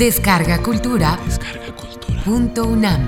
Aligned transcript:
Descarga 0.00 0.62
Cultura. 0.62 1.20
Punto 2.24 2.66
UNAM. 2.66 3.06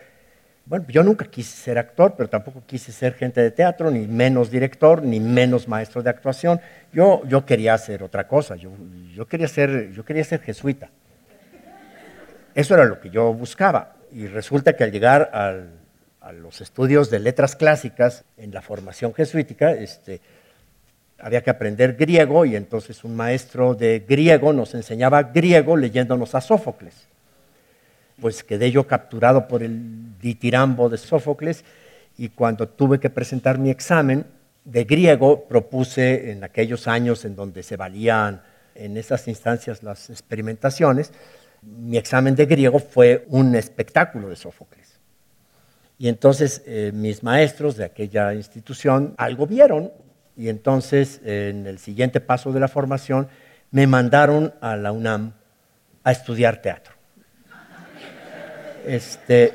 Bueno, 0.69 0.85
yo 0.89 1.03
nunca 1.03 1.25
quise 1.25 1.57
ser 1.57 1.79
actor, 1.79 2.13
pero 2.15 2.29
tampoco 2.29 2.63
quise 2.67 2.93
ser 2.93 3.15
gente 3.15 3.41
de 3.41 3.51
teatro, 3.51 3.91
ni 3.91 4.07
menos 4.07 4.51
director, 4.51 5.03
ni 5.03 5.19
menos 5.19 5.67
maestro 5.67 6.03
de 6.03 6.11
actuación. 6.11 6.61
Yo, 6.93 7.23
yo 7.27 7.47
quería 7.47 7.73
hacer 7.73 8.03
otra 8.03 8.29
cosa, 8.29 8.55
yo, 8.55 8.71
yo, 9.15 9.27
quería 9.27 9.49
ser, 9.49 9.93
yo 9.93 10.05
quería 10.05 10.25
ser 10.25 10.43
jesuita. 10.43 10.91
Eso 12.55 12.75
era 12.75 12.85
lo 12.85 13.01
que 13.01 13.09
yo 13.09 13.33
buscaba. 13.33 13.97
Y 14.13 14.27
resulta 14.27 14.77
que 14.77 14.85
al 14.85 14.93
llegar 14.93 15.31
a 15.33 16.33
los 16.33 16.61
estudios 16.61 17.09
de 17.09 17.21
letras 17.21 17.57
clásicas 17.57 18.27
en 18.37 18.53
la 18.53 18.61
formación 18.61 19.15
jesuítica, 19.15 19.73
este, 19.73 20.21
había 21.19 21.43
que 21.43 21.49
aprender 21.49 21.95
griego 21.95 22.45
y 22.45 22.57
entonces 22.57 23.05
un 23.05 23.17
maestro 23.17 23.75
de 23.75 24.05
griego 24.07 24.53
nos 24.53 24.75
enseñaba 24.75 25.23
griego 25.23 25.79
leyéndonos 25.79 26.35
a 26.35 26.43
Sófocles 26.43 27.08
pues 28.21 28.43
quedé 28.45 28.71
yo 28.71 28.87
capturado 28.87 29.49
por 29.49 29.63
el 29.63 30.19
ditirambo 30.19 30.89
de 30.89 30.99
Sófocles 30.99 31.65
y 32.17 32.31
cuando 32.31 32.69
tuve 32.69 32.99
que 32.99 33.11
presentar 33.11 33.59
mi 33.59 33.71
examen 33.71 34.27
de 34.65 34.85
griego 34.85 35.45
propuse 35.45 36.31
en 36.31 36.45
aquellos 36.45 36.89
años 36.89 37.25
en 37.25 37.37
donde 37.37 37.63
se 37.63 37.77
valían 37.77 38.43
en 38.75 38.97
esas 38.97 39.27
instancias 39.29 39.83
las 39.83 40.11
experimentaciones, 40.11 41.13
mi 41.63 41.97
examen 41.97 42.35
de 42.35 42.47
griego 42.47 42.79
fue 42.79 43.25
un 43.29 43.55
espectáculo 43.55 44.29
de 44.29 44.37
Sófocles. 44.37 44.99
Y 45.97 46.09
entonces 46.09 46.63
eh, 46.67 46.93
mis 46.95 47.23
maestros 47.23 47.77
de 47.77 47.85
aquella 47.85 48.35
institución 48.35 49.15
algo 49.17 49.47
vieron 49.47 49.93
y 50.37 50.49
entonces 50.49 51.21
en 51.25 51.67
el 51.67 51.79
siguiente 51.79 52.21
paso 52.21 52.53
de 52.53 52.61
la 52.61 52.69
formación 52.69 53.29
me 53.71 53.87
mandaron 53.87 54.55
a 54.61 54.77
la 54.77 54.93
UNAM 54.93 55.33
a 56.05 56.13
estudiar 56.13 56.63
teatro. 56.63 56.98
Este, 58.89 59.53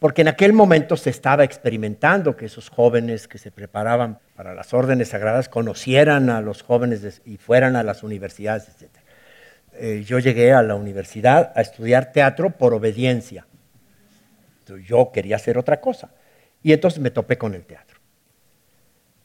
porque 0.00 0.22
en 0.22 0.28
aquel 0.28 0.52
momento 0.52 0.96
se 0.96 1.10
estaba 1.10 1.44
experimentando 1.44 2.36
que 2.36 2.46
esos 2.46 2.68
jóvenes 2.68 3.28
que 3.28 3.38
se 3.38 3.52
preparaban 3.52 4.18
para 4.34 4.52
las 4.52 4.74
órdenes 4.74 5.10
sagradas 5.10 5.48
conocieran 5.48 6.28
a 6.28 6.40
los 6.40 6.62
jóvenes 6.62 7.22
y 7.24 7.36
fueran 7.36 7.76
a 7.76 7.84
las 7.84 8.02
universidades, 8.02 8.68
etc. 8.68 8.90
Eh, 9.74 10.02
yo 10.04 10.18
llegué 10.18 10.52
a 10.52 10.64
la 10.64 10.74
universidad 10.74 11.52
a 11.54 11.60
estudiar 11.60 12.10
teatro 12.10 12.50
por 12.50 12.74
obediencia. 12.74 13.46
yo 14.88 15.12
quería 15.12 15.36
hacer 15.36 15.56
otra 15.56 15.80
cosa. 15.80 16.10
Y 16.64 16.72
entonces 16.72 16.98
me 16.98 17.12
topé 17.12 17.38
con 17.38 17.54
el 17.54 17.64
teatro. 17.64 18.00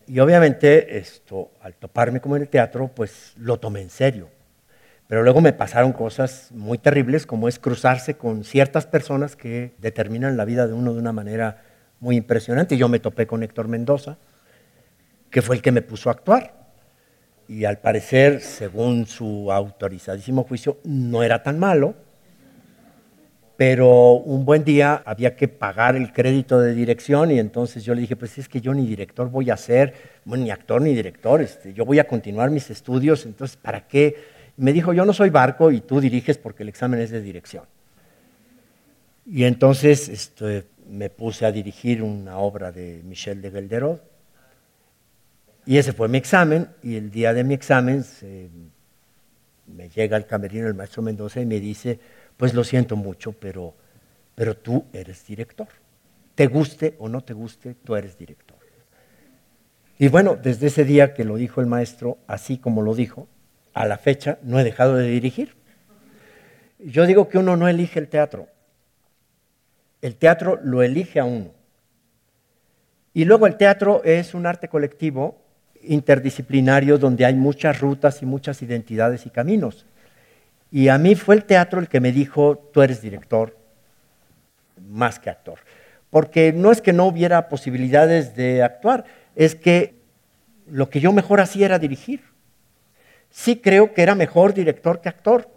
Y 0.05 0.19
obviamente 0.19 0.99
esto, 0.99 1.53
al 1.61 1.73
toparme 1.73 2.21
con 2.21 2.39
el 2.39 2.47
teatro, 2.47 2.91
pues 2.93 3.33
lo 3.37 3.59
tomé 3.59 3.81
en 3.81 3.89
serio 3.89 4.38
pero 5.09 5.23
luego 5.23 5.41
me 5.41 5.53
pasaron 5.53 5.91
cosas 5.91 6.51
muy 6.51 6.77
terribles, 6.77 7.25
como 7.25 7.47
es 7.47 7.57
cruzarse 7.57 8.13
con 8.13 8.43
ciertas 8.43 8.85
personas 8.85 9.35
que 9.35 9.73
determinan 9.79 10.37
la 10.37 10.45
vida 10.45 10.67
de 10.67 10.73
uno 10.73 10.93
de 10.93 10.99
una 10.99 11.11
manera 11.11 11.63
muy 11.99 12.15
impresionante. 12.15 12.77
Yo 12.77 12.87
me 12.89 12.99
topé 12.99 13.25
con 13.25 13.41
Héctor 13.41 13.67
Mendoza, 13.67 14.19
que 15.31 15.41
fue 15.41 15.55
el 15.55 15.63
que 15.63 15.71
me 15.71 15.81
puso 15.81 16.09
a 16.09 16.11
actuar. 16.11 16.53
Y 17.47 17.65
al 17.65 17.79
parecer, 17.79 18.41
según 18.41 19.07
su 19.07 19.51
autorizadísimo 19.51 20.43
juicio, 20.43 20.77
no 20.83 21.23
era 21.23 21.41
tan 21.41 21.57
malo, 21.57 21.95
pero 23.57 24.11
un 24.11 24.45
buen 24.45 24.63
día 24.63 25.01
había 25.07 25.35
que 25.35 25.47
pagar 25.47 25.95
el 25.95 26.13
crédito 26.13 26.61
de 26.61 26.75
dirección 26.75 27.31
y 27.31 27.39
entonces 27.39 27.83
yo 27.83 27.95
le 27.95 28.01
dije, 28.01 28.15
pues 28.15 28.37
es 28.37 28.47
que 28.47 28.61
yo 28.61 28.75
ni 28.75 28.85
director 28.85 29.27
voy 29.31 29.49
a 29.49 29.57
ser, 29.57 29.95
ni 30.25 30.51
actor 30.51 30.83
ni 30.83 30.93
director, 30.93 31.41
este, 31.41 31.73
yo 31.73 31.83
voy 31.83 31.97
a 31.97 32.07
continuar 32.07 32.51
mis 32.51 32.69
estudios, 32.69 33.25
entonces 33.25 33.57
¿para 33.57 33.87
qué? 33.87 34.37
Me 34.59 34.73
dijo, 34.73 34.93
yo 34.93 35.05
no 35.05 35.13
soy 35.13 35.29
barco 35.29 35.71
y 35.71 35.81
tú 35.81 36.01
diriges 36.01 36.37
porque 36.37 36.63
el 36.63 36.69
examen 36.69 36.99
es 36.99 37.11
de 37.11 37.21
dirección. 37.21 37.63
Y 39.25 39.45
entonces 39.45 40.09
este, 40.09 40.65
me 40.89 41.09
puse 41.09 41.45
a 41.45 41.51
dirigir 41.51 42.03
una 42.03 42.37
obra 42.37 42.71
de 42.71 43.01
Michel 43.03 43.41
de 43.41 43.51
Gelderot. 43.51 44.03
Y 45.65 45.77
ese 45.77 45.93
fue 45.93 46.07
mi 46.07 46.17
examen, 46.17 46.67
y 46.81 46.95
el 46.95 47.11
día 47.11 47.33
de 47.33 47.43
mi 47.43 47.53
examen 47.53 48.03
me 49.67 49.89
llega 49.89 50.17
al 50.17 50.25
camerino 50.25 50.67
el 50.67 50.73
maestro 50.73 51.03
Mendoza 51.03 51.39
y 51.39 51.45
me 51.45 51.59
dice, 51.59 51.99
pues 52.35 52.53
lo 52.53 52.63
siento 52.63 52.95
mucho, 52.95 53.33
pero, 53.33 53.75
pero 54.35 54.57
tú 54.57 54.85
eres 54.93 55.25
director. 55.27 55.67
Te 56.33 56.47
guste 56.47 56.95
o 56.99 57.07
no 57.07 57.21
te 57.21 57.33
guste, 57.33 57.75
tú 57.75 57.95
eres 57.95 58.17
director. 58.17 58.57
Y 59.99 60.07
bueno, 60.07 60.37
desde 60.41 60.67
ese 60.67 60.85
día 60.85 61.13
que 61.13 61.23
lo 61.23 61.35
dijo 61.35 61.61
el 61.61 61.67
maestro, 61.67 62.17
así 62.25 62.57
como 62.57 62.81
lo 62.81 62.95
dijo, 62.95 63.27
a 63.79 63.85
la 63.85 63.97
fecha 63.97 64.39
no 64.43 64.59
he 64.59 64.65
dejado 64.65 64.97
de 64.97 65.07
dirigir. 65.07 65.55
Yo 66.79 67.05
digo 67.05 67.29
que 67.29 67.37
uno 67.37 67.55
no 67.55 67.69
elige 67.69 67.97
el 67.97 68.09
teatro, 68.09 68.49
el 70.01 70.17
teatro 70.17 70.59
lo 70.61 70.83
elige 70.83 71.21
a 71.21 71.23
uno. 71.23 71.53
Y 73.13 73.23
luego 73.23 73.47
el 73.47 73.55
teatro 73.55 74.01
es 74.03 74.33
un 74.33 74.45
arte 74.45 74.67
colectivo 74.67 75.41
interdisciplinario 75.81 76.97
donde 76.97 77.23
hay 77.23 77.35
muchas 77.35 77.79
rutas 77.79 78.21
y 78.21 78.25
muchas 78.25 78.61
identidades 78.61 79.25
y 79.25 79.29
caminos. 79.29 79.85
Y 80.71 80.89
a 80.89 80.97
mí 80.97 81.15
fue 81.15 81.35
el 81.35 81.45
teatro 81.45 81.79
el 81.79 81.87
que 81.87 82.01
me 82.01 82.11
dijo, 82.11 82.57
tú 82.73 82.81
eres 82.81 83.01
director 83.01 83.55
más 84.89 85.19
que 85.19 85.29
actor. 85.29 85.59
Porque 86.09 86.51
no 86.51 86.73
es 86.73 86.81
que 86.81 86.91
no 86.91 87.05
hubiera 87.05 87.47
posibilidades 87.47 88.35
de 88.35 88.61
actuar, 88.61 89.05
es 89.37 89.55
que 89.55 89.95
lo 90.67 90.89
que 90.89 90.99
yo 90.99 91.13
mejor 91.13 91.39
hacía 91.39 91.67
era 91.67 91.79
dirigir 91.79 92.29
sí 93.29 93.57
creo 93.57 93.93
que 93.93 94.01
era 94.01 94.15
mejor 94.15 94.53
director 94.53 95.01
que 95.01 95.09
actor. 95.09 95.49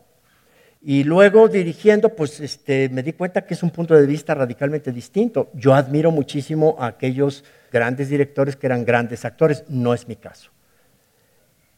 Y 0.85 1.05
luego 1.05 1.49
dirigiendo, 1.49 2.17
pues 2.17 2.41
este, 2.41 2.89
me 2.89 3.05
di 3.05 3.13
cuenta 3.13 3.45
que 3.45 3.55
es 3.55 3.63
un 3.63 3.71
punto 3.71 3.95
de 3.95 4.07
vista 4.07 4.35
radicalmente 4.35 4.91
distinto. 4.91 5.49
Yo 5.55 5.75
admiro 5.75 6.11
muchísimo 6.11 6.77
a 6.79 6.87
aquellos 6.87 7.45
grandes 7.73 8.09
directores 8.09 8.57
que 8.57 8.67
eran 8.67 8.85
grandes 8.85 9.25
actores, 9.25 9.65
no 9.69 9.95
es 9.95 10.09
mi 10.09 10.17
caso. 10.17 10.51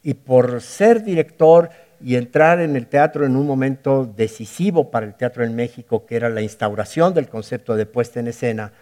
Y 0.02 0.14
por 0.14 0.61
ser 0.62 1.02
director 1.02 1.70
y 2.02 2.17
entrar 2.17 2.61
en 2.61 2.76
el 2.76 2.87
teatro 2.87 3.25
en 3.25 3.37
un 3.37 3.46
momento 3.46 4.05
decisivo 4.05 4.91
para 4.91 5.06
el 5.06 5.14
teatro 5.14 5.44
en 5.44 5.55
México, 5.55 6.06
que 6.06 6.17
era 6.17 6.29
la 6.29 6.43
instauración 6.43 7.14
del 7.14 7.29
concepto 7.29 7.76
de 7.76 7.87
puesta 7.87 8.20
en 8.20 8.29
escena, 8.29 8.73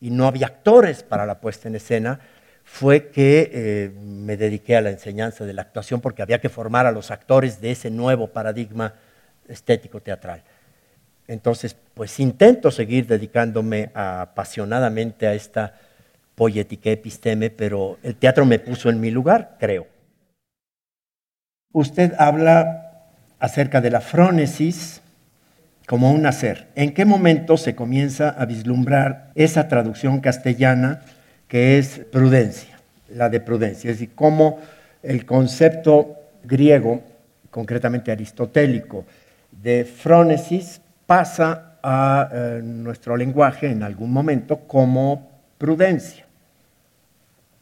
y 0.00 0.10
no 0.10 0.26
había 0.26 0.46
actores 0.46 1.02
para 1.02 1.26
la 1.26 1.40
puesta 1.40 1.68
en 1.68 1.76
escena, 1.76 2.20
fue 2.72 3.10
que 3.10 3.50
eh, 3.52 3.90
me 4.00 4.38
dediqué 4.38 4.76
a 4.76 4.80
la 4.80 4.88
enseñanza 4.88 5.44
de 5.44 5.52
la 5.52 5.60
actuación 5.60 6.00
porque 6.00 6.22
había 6.22 6.40
que 6.40 6.48
formar 6.48 6.86
a 6.86 6.90
los 6.90 7.10
actores 7.10 7.60
de 7.60 7.72
ese 7.72 7.90
nuevo 7.90 8.28
paradigma 8.28 8.94
estético 9.46 10.00
teatral. 10.00 10.42
Entonces, 11.28 11.76
pues 11.92 12.18
intento 12.18 12.70
seguir 12.70 13.06
dedicándome 13.06 13.90
apasionadamente 13.92 15.26
a 15.26 15.34
esta 15.34 15.74
poética 16.34 16.88
episteme, 16.88 17.50
pero 17.50 17.98
el 18.02 18.16
teatro 18.16 18.46
me 18.46 18.58
puso 18.58 18.88
en 18.88 19.00
mi 19.02 19.10
lugar, 19.10 19.58
creo. 19.60 19.86
usted 21.74 22.14
habla 22.18 23.10
acerca 23.38 23.82
de 23.82 23.90
la 23.90 24.00
frónesis 24.00 25.02
como 25.86 26.10
un 26.10 26.22
nacer. 26.22 26.68
¿En 26.74 26.94
qué 26.94 27.04
momento 27.04 27.58
se 27.58 27.74
comienza 27.74 28.30
a 28.30 28.46
vislumbrar 28.46 29.30
esa 29.34 29.68
traducción 29.68 30.20
castellana 30.20 31.02
que 31.52 31.76
es 31.76 31.98
prudencia, 32.10 32.80
la 33.10 33.28
de 33.28 33.38
prudencia? 33.38 33.90
Es 33.90 33.98
decir, 33.98 34.14
cómo 34.14 34.58
el 35.02 35.26
concepto 35.26 36.16
griego, 36.42 37.02
concretamente 37.50 38.10
aristotélico, 38.10 39.04
de 39.50 39.84
frónesis 39.84 40.80
pasa 41.04 41.76
a 41.82 42.30
eh, 42.32 42.60
nuestro 42.64 43.18
lenguaje 43.18 43.66
en 43.66 43.82
algún 43.82 44.10
momento 44.10 44.60
como 44.60 45.28
prudencia. 45.58 46.24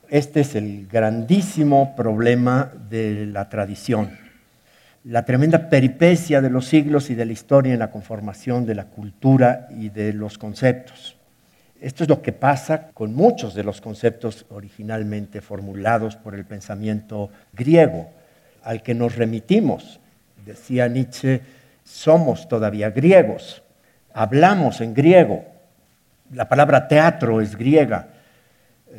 Este 0.09 0.43
es 0.43 0.55
el 0.55 0.87
grandísimo 0.87 1.97
problema 1.97 2.73
de 2.89 3.27
la 3.27 3.49
tradición, 3.49 4.17
la 5.03 5.25
tremenda 5.25 5.69
peripecia 5.69 6.41
de 6.41 6.51
los 6.51 6.67
siglos 6.67 7.11
y 7.11 7.17
de 7.17 7.25
la 7.25 7.33
historia 7.33 7.73
en 7.73 7.81
la 7.81 7.91
conformación 7.91 8.67
de 8.67 8.77
la 8.77 8.85
cultura 8.85 9.67
y 9.77 9.89
de 9.89 10.13
los 10.13 10.39
conceptos. 10.39 11.17
Esto 11.81 12.05
es 12.05 12.11
lo 12.11 12.21
que 12.21 12.33
pasa 12.33 12.91
con 12.93 13.15
muchos 13.15 13.55
de 13.55 13.65
los 13.65 13.81
conceptos 13.81 14.45
originalmente 14.51 15.41
formulados 15.41 16.15
por 16.15 16.35
el 16.35 16.45
pensamiento 16.45 17.31
griego, 17.55 18.11
al 18.63 18.83
que 18.83 18.95
nos 18.95 19.17
remitimos. 19.17 19.99
Decía 20.45 20.89
Nietzsche, 20.89 21.41
somos 21.83 22.49
todavía 22.49 22.91
griegos, 22.91 23.63
hablamos 24.13 24.83
en 24.83 24.93
griego, 24.93 25.45
la 26.33 26.49
palabra 26.49 26.87
teatro 26.87 27.41
es 27.41 27.57
griega, 27.57 28.09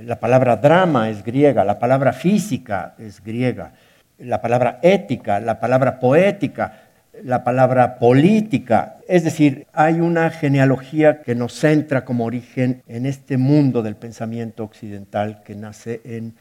la 0.04 0.20
palabra 0.20 0.58
drama 0.58 1.10
es 1.10 1.24
griega, 1.24 1.64
la 1.64 1.78
palabra 1.78 2.14
física 2.14 2.96
es 2.98 3.24
griega, 3.24 3.74
la 4.18 4.42
palabra 4.42 4.80
ética, 4.82 5.40
la 5.40 5.60
palabra 5.60 6.00
poética, 6.00 6.91
la 7.24 7.44
palabra 7.44 8.00
política. 8.00 8.98
Es 9.08 9.24
decir, 9.24 9.68
hay 9.74 10.00
una 10.00 10.30
genealogía 10.30 11.22
que 11.22 11.36
nos 11.36 11.54
centra 11.54 12.06
como 12.06 12.26
origen 12.26 12.84
en 12.88 13.06
este 13.06 13.38
mundo 13.38 13.82
del 13.82 13.96
pensamiento 13.96 14.64
occidental 14.64 15.44
que 15.44 15.56
nace 15.56 16.02
en, 16.04 16.34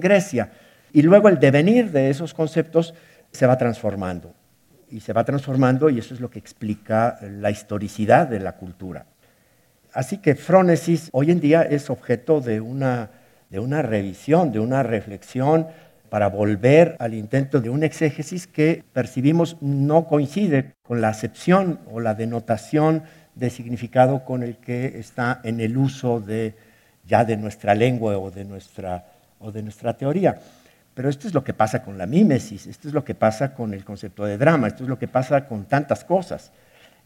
Grecia. 0.00 0.50
Y 0.92 1.02
luego 1.02 1.28
el 1.28 1.40
devenir 1.40 1.90
de 1.90 2.10
esos 2.10 2.34
conceptos 2.34 2.94
se 3.32 3.46
va 3.46 3.56
transformando. 3.56 4.34
Y 4.90 5.00
se 5.00 5.12
va 5.12 5.24
transformando 5.24 5.88
y 5.88 5.98
eso 5.98 6.14
es 6.14 6.20
lo 6.20 6.30
que 6.30 6.38
explica 6.38 7.18
la 7.22 7.50
historicidad 7.50 8.26
de 8.28 8.40
la 8.40 8.56
cultura. 8.56 9.06
Así 9.92 10.18
que 10.18 10.34
Frónesis 10.34 11.08
hoy 11.12 11.30
en 11.30 11.40
día 11.40 11.62
es 11.62 11.90
objeto 11.90 12.40
de 12.40 12.60
una, 12.60 13.10
de 13.50 13.58
una 13.58 13.82
revisión, 13.82 14.52
de 14.52 14.60
una 14.60 14.82
reflexión 14.82 15.68
para 16.10 16.28
volver 16.28 16.96
al 16.98 17.14
intento 17.14 17.60
de 17.60 17.70
un 17.70 17.84
exégesis 17.84 18.46
que 18.46 18.84
percibimos 18.92 19.56
no 19.60 20.06
coincide 20.06 20.74
con 20.82 21.00
la 21.00 21.08
acepción 21.08 21.78
o 21.90 22.00
la 22.00 22.14
denotación 22.14 23.04
de 23.36 23.48
significado 23.48 24.24
con 24.24 24.42
el 24.42 24.56
que 24.56 24.98
está 24.98 25.40
en 25.44 25.60
el 25.60 25.78
uso 25.78 26.20
de, 26.20 26.54
ya 27.06 27.24
de 27.24 27.36
nuestra 27.36 27.74
lengua 27.74 28.18
o 28.18 28.30
de 28.30 28.44
nuestra, 28.44 29.06
o 29.38 29.52
de 29.52 29.62
nuestra 29.62 29.96
teoría. 29.96 30.38
Pero 30.94 31.08
esto 31.08 31.28
es 31.28 31.32
lo 31.32 31.44
que 31.44 31.54
pasa 31.54 31.82
con 31.84 31.96
la 31.96 32.06
mímesis, 32.06 32.66
esto 32.66 32.88
es 32.88 32.94
lo 32.94 33.04
que 33.04 33.14
pasa 33.14 33.54
con 33.54 33.72
el 33.72 33.84
concepto 33.84 34.24
de 34.24 34.36
drama, 34.36 34.66
esto 34.66 34.82
es 34.82 34.88
lo 34.88 34.98
que 34.98 35.08
pasa 35.08 35.46
con 35.46 35.64
tantas 35.64 36.04
cosas. 36.04 36.50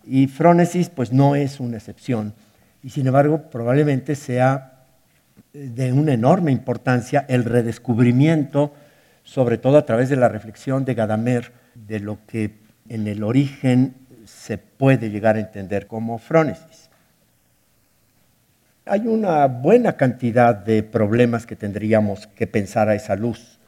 Y 0.06 0.26
Frónesis 0.26 0.88
pues 0.88 1.12
no 1.12 1.36
es 1.36 1.60
una 1.60 1.76
excepción 1.76 2.32
y 2.82 2.90
sin 2.90 3.06
embargo 3.06 3.50
probablemente 3.50 4.14
sea 4.14 4.86
de 5.52 5.92
una 5.92 6.12
enorme 6.12 6.52
importancia 6.52 7.24
el 7.28 7.44
redescubrimiento, 7.44 8.74
sobre 9.24 9.58
todo 9.58 9.78
a 9.78 9.86
través 9.86 10.08
de 10.08 10.16
la 10.16 10.28
reflexión 10.28 10.84
de 10.84 10.94
Gadamer, 10.94 11.50
de 11.74 11.98
lo 11.98 12.18
que 12.26 12.52
en 12.88 13.08
el 13.08 13.24
origen 13.24 13.94
se 14.26 14.58
puede 14.58 15.10
llegar 15.10 15.36
a 15.36 15.40
entender 15.40 15.86
como 15.86 16.18
frónesis. 16.18 16.90
Hay 18.86 19.06
una 19.06 19.46
buena 19.46 19.96
cantidad 19.96 20.54
de 20.54 20.82
problemas 20.82 21.46
que 21.46 21.56
tendríamos 21.56 22.26
que 22.28 22.46
pensar 22.46 22.90
a 22.90 22.94
esa 22.94 23.16
luz. 23.16 23.58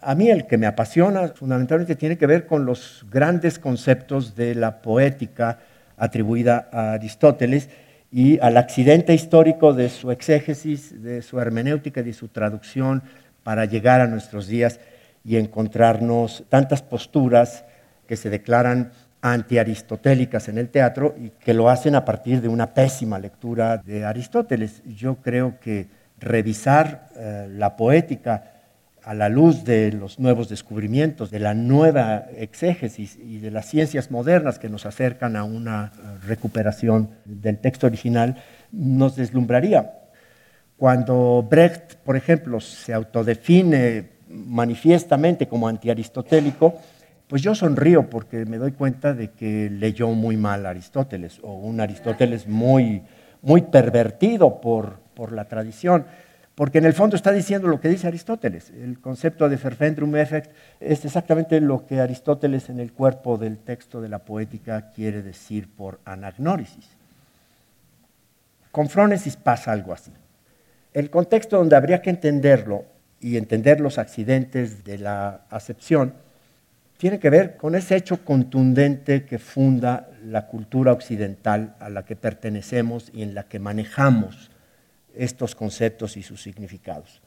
A 0.00 0.14
mí 0.14 0.28
el 0.28 0.46
que 0.46 0.58
me 0.58 0.66
apasiona 0.66 1.28
fundamentalmente 1.28 1.96
tiene 1.96 2.16
que 2.16 2.26
ver 2.26 2.46
con 2.46 2.64
los 2.64 3.04
grandes 3.10 3.58
conceptos 3.58 4.36
de 4.36 4.54
la 4.54 4.80
poética 4.80 5.58
atribuida 5.96 6.68
a 6.72 6.92
Aristóteles 6.92 7.68
y 8.12 8.38
al 8.38 8.56
accidente 8.56 9.12
histórico 9.12 9.72
de 9.72 9.88
su 9.88 10.12
exégesis, 10.12 11.02
de 11.02 11.20
su 11.22 11.40
hermenéutica 11.40 12.00
y 12.00 12.04
de 12.04 12.12
su 12.12 12.28
traducción 12.28 13.02
para 13.44 13.66
llegar 13.66 14.00
a 14.00 14.08
nuestros 14.08 14.48
días 14.48 14.80
y 15.24 15.36
encontrarnos 15.36 16.44
tantas 16.48 16.82
posturas 16.82 17.64
que 18.08 18.16
se 18.16 18.30
declaran 18.30 18.90
antiaristotélicas 19.22 20.48
en 20.48 20.58
el 20.58 20.68
teatro 20.68 21.14
y 21.18 21.30
que 21.30 21.54
lo 21.54 21.70
hacen 21.70 21.94
a 21.94 22.04
partir 22.04 22.42
de 22.42 22.48
una 22.48 22.74
pésima 22.74 23.18
lectura 23.18 23.78
de 23.78 24.04
Aristóteles. 24.04 24.82
Yo 24.84 25.16
creo 25.16 25.58
que 25.60 25.86
revisar 26.18 27.08
eh, 27.16 27.48
la 27.50 27.76
poética 27.76 28.50
a 29.02 29.14
la 29.14 29.28
luz 29.28 29.64
de 29.64 29.92
los 29.92 30.18
nuevos 30.18 30.48
descubrimientos, 30.48 31.30
de 31.30 31.38
la 31.38 31.54
nueva 31.54 32.26
exégesis 32.36 33.16
y 33.16 33.38
de 33.38 33.50
las 33.50 33.66
ciencias 33.66 34.10
modernas 34.10 34.58
que 34.58 34.70
nos 34.70 34.86
acercan 34.86 35.36
a 35.36 35.44
una 35.44 35.92
recuperación 36.26 37.10
del 37.24 37.58
texto 37.58 37.86
original, 37.86 38.36
nos 38.72 39.16
deslumbraría. 39.16 40.03
Cuando 40.84 41.42
Brecht, 41.48 41.94
por 42.04 42.14
ejemplo, 42.14 42.60
se 42.60 42.92
autodefine 42.92 44.04
manifiestamente 44.28 45.48
como 45.48 45.66
antiaristotélico, 45.66 46.74
pues 47.26 47.40
yo 47.40 47.54
sonrío 47.54 48.10
porque 48.10 48.44
me 48.44 48.58
doy 48.58 48.72
cuenta 48.72 49.14
de 49.14 49.30
que 49.30 49.70
leyó 49.70 50.10
muy 50.10 50.36
mal 50.36 50.66
Aristóteles, 50.66 51.40
o 51.40 51.54
un 51.54 51.80
Aristóteles 51.80 52.46
muy, 52.46 53.00
muy 53.40 53.62
pervertido 53.62 54.60
por, 54.60 54.98
por 55.14 55.32
la 55.32 55.46
tradición 55.46 56.04
porque 56.54 56.76
en 56.76 56.84
el 56.84 56.92
fondo 56.92 57.16
está 57.16 57.32
diciendo 57.32 57.66
lo 57.66 57.80
que 57.80 57.88
dice 57.88 58.06
Aristóteles. 58.06 58.68
El 58.68 59.00
concepto 59.00 59.48
de 59.48 59.56
fervendrum 59.56 60.14
effect 60.16 60.50
es 60.80 61.02
exactamente 61.06 61.62
lo 61.62 61.86
que 61.86 62.02
Aristóteles 62.02 62.68
en 62.68 62.78
el 62.78 62.92
cuerpo 62.92 63.38
del 63.38 63.56
texto 63.56 64.02
de 64.02 64.10
la 64.10 64.18
poética 64.18 64.90
quiere 64.90 65.22
decir 65.22 65.66
por 65.66 66.00
anagnórisis. 66.04 66.90
Con 68.70 68.90
Frónesis 68.90 69.38
pasa 69.38 69.72
algo 69.72 69.94
así. 69.94 70.12
El 70.94 71.10
contexto 71.10 71.58
donde 71.58 71.74
habría 71.74 72.00
que 72.00 72.10
entenderlo 72.10 72.84
y 73.20 73.36
entender 73.36 73.80
los 73.80 73.98
accidentes 73.98 74.84
de 74.84 74.98
la 74.98 75.42
acepción 75.50 76.14
tiene 76.98 77.18
que 77.18 77.30
ver 77.30 77.56
con 77.56 77.74
ese 77.74 77.96
hecho 77.96 78.24
contundente 78.24 79.24
que 79.24 79.40
funda 79.40 80.08
la 80.24 80.46
cultura 80.46 80.92
occidental 80.92 81.74
a 81.80 81.90
la 81.90 82.04
que 82.04 82.14
pertenecemos 82.14 83.10
y 83.12 83.22
en 83.24 83.34
la 83.34 83.42
que 83.42 83.58
manejamos 83.58 84.52
estos 85.16 85.56
conceptos 85.56 86.16
y 86.16 86.22
sus 86.22 86.40
significados. 86.40 87.20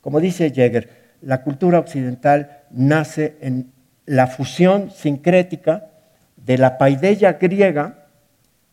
Como 0.00 0.18
dice 0.18 0.50
Jäger, 0.50 0.90
la 1.22 1.42
cultura 1.42 1.78
occidental 1.78 2.64
nace 2.70 3.36
en 3.40 3.72
la 4.06 4.26
fusión 4.26 4.90
sincrética 4.90 5.86
de 6.36 6.58
la 6.58 6.78
paideia 6.78 7.34
griega 7.34 8.08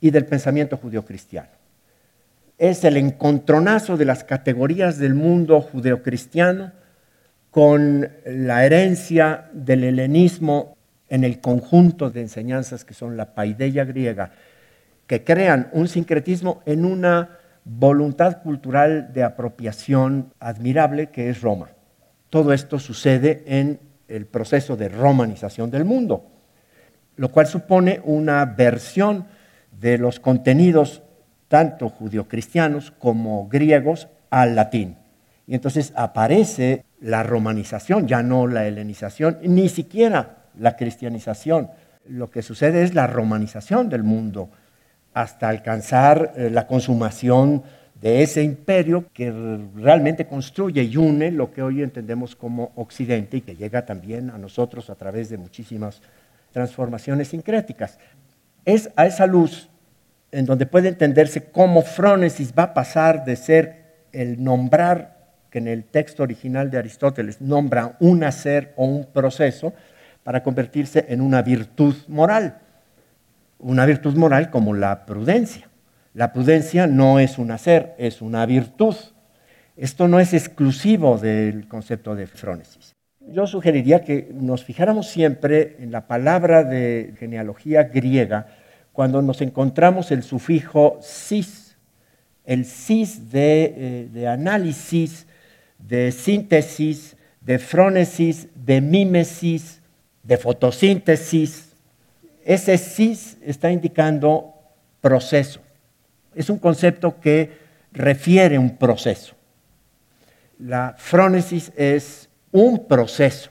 y 0.02 0.10
del 0.10 0.26
pensamiento 0.26 0.78
judeocristiano. 0.78 1.61
Es 2.62 2.84
el 2.84 2.96
encontronazo 2.96 3.98
de 3.98 4.06
las 4.06 4.24
categorías 4.24 5.00
del 5.00 5.16
mundo 5.16 5.62
judeocristiano 5.62 6.72
con 7.50 8.08
la 8.24 8.64
herencia 8.64 9.50
del 9.52 9.84
helenismo 9.84 10.78
en 11.10 11.24
el 11.24 11.42
conjunto 11.42 12.12
de 12.12 12.22
enseñanzas 12.22 12.86
que 12.86 12.94
son 12.94 13.18
la 13.18 13.34
paideia 13.34 13.84
griega, 13.84 14.34
que 15.08 15.24
crean 15.24 15.72
un 15.74 15.88
sincretismo 15.88 16.62
en 16.68 16.86
una 16.86 17.40
voluntad 17.66 18.44
cultural 18.44 19.12
de 19.12 19.24
apropiación 19.24 20.32
admirable 20.40 21.10
que 21.10 21.32
es 21.32 21.42
Roma. 21.42 21.72
Todo 22.30 22.54
esto 22.54 22.78
sucede 22.78 23.42
en 23.48 23.80
el 24.08 24.28
proceso 24.28 24.78
de 24.78 24.88
romanización 24.88 25.72
del 25.72 25.84
mundo, 25.84 26.28
lo 27.16 27.32
cual 27.32 27.48
supone 27.48 28.02
una 28.04 28.46
versión 28.46 29.26
de 29.72 29.98
los 29.98 30.20
contenidos 30.20 31.02
tanto 31.52 31.90
judio-cristianos 31.90 32.92
como 32.98 33.50
griegos 33.50 34.08
al 34.30 34.56
latín. 34.56 34.96
Y 35.46 35.54
entonces 35.54 35.92
aparece 35.98 36.86
la 37.02 37.24
romanización, 37.24 38.08
ya 38.08 38.24
no 38.24 38.48
la 38.48 38.66
helenización, 38.66 39.40
ni 39.44 39.68
siquiera 39.68 40.46
la 40.58 40.78
cristianización. 40.78 41.70
Lo 42.08 42.32
que 42.32 42.42
sucede 42.42 42.84
es 42.84 42.96
la 42.96 43.06
romanización 43.06 43.90
del 43.90 44.04
mundo 44.04 44.50
hasta 45.14 45.50
alcanzar 45.50 46.32
eh, 46.38 46.50
la 46.50 46.68
consumación 46.68 47.64
de 48.00 48.24
ese 48.24 48.44
imperio 48.44 49.04
que 49.14 49.30
realmente 49.76 50.28
construye 50.28 50.84
y 50.84 50.96
une 50.96 51.32
lo 51.32 51.52
que 51.52 51.64
hoy 51.64 51.84
entendemos 51.84 52.34
como 52.34 52.72
Occidente 52.76 53.38
y 53.38 53.42
que 53.42 53.58
llega 53.58 53.86
también 53.86 54.30
a 54.30 54.38
nosotros 54.38 54.90
a 54.90 54.96
través 54.96 55.30
de 55.30 55.38
muchísimas 55.38 56.02
transformaciones 56.54 57.28
sincréticas. 57.28 58.00
Es 58.64 58.90
a 58.96 59.06
esa 59.06 59.28
luz 59.28 59.68
en 60.32 60.46
donde 60.46 60.66
puede 60.66 60.88
entenderse 60.88 61.44
cómo 61.52 61.82
Frónesis 61.82 62.54
va 62.58 62.64
a 62.64 62.74
pasar 62.74 63.26
de 63.26 63.36
ser 63.36 63.82
el 64.12 64.44
nombrar, 64.44 65.18
que 65.50 65.60
en 65.60 65.68
el 65.68 65.84
texto 65.84 66.24
original 66.24 66.72
de 66.72 66.78
Aristóteles 66.78 67.42
nombra 67.42 67.98
un 68.00 68.24
hacer 68.24 68.74
o 68.78 68.86
un 68.86 69.06
proceso, 69.06 69.74
para 70.24 70.44
convertirse 70.44 71.06
en 71.10 71.20
una 71.20 71.42
virtud 71.42 71.96
moral. 72.08 72.60
Una 73.60 73.86
virtud 73.86 74.16
moral 74.16 74.50
como 74.50 74.74
la 74.74 75.06
prudencia. 75.06 75.68
La 76.14 76.32
prudencia 76.32 76.88
no 76.88 77.20
es 77.20 77.38
un 77.38 77.52
hacer, 77.52 77.96
es 77.98 78.22
una 78.22 78.46
virtud. 78.46 78.96
Esto 79.76 80.08
no 80.08 80.20
es 80.20 80.34
exclusivo 80.34 81.18
del 81.18 81.68
concepto 81.68 82.16
de 82.16 82.28
frónesis. 82.28 82.96
Yo 83.20 83.48
sugeriría 83.48 84.02
que 84.02 84.30
nos 84.34 84.64
fijáramos 84.64 85.08
siempre 85.08 85.78
en 85.80 85.92
la 85.92 86.08
palabra 86.08 86.64
de 86.64 87.14
genealogía 87.18 87.84
griega 87.84 88.48
cuando 88.94 89.22
nos 89.22 89.42
encontramos 89.42 90.12
el 90.12 90.24
sufijo 90.24 91.00
cis, 91.02 91.78
el 92.46 92.66
cis 92.66 93.32
de, 93.32 94.10
eh, 94.14 94.28
análisis, 94.28 95.28
de 95.78 96.12
síntesis, 96.12 97.16
de 97.42 97.60
frónesis, 97.60 98.48
de 98.56 98.82
mímesis, 98.82 99.82
de 100.24 100.38
fotosíntesis. 100.38 101.74
Ese 102.44 102.78
cis 102.78 103.38
está 103.42 103.72
indicando 103.72 104.54
proceso. 105.00 105.62
Es 106.36 106.50
un 106.50 106.60
concepto 106.60 107.20
que 107.20 107.52
refiere 107.92 108.58
un 108.58 108.78
proceso. 108.78 109.36
La 110.60 110.96
frónesis 110.98 111.72
es 111.76 112.30
un 112.52 112.86
proceso, 112.88 113.50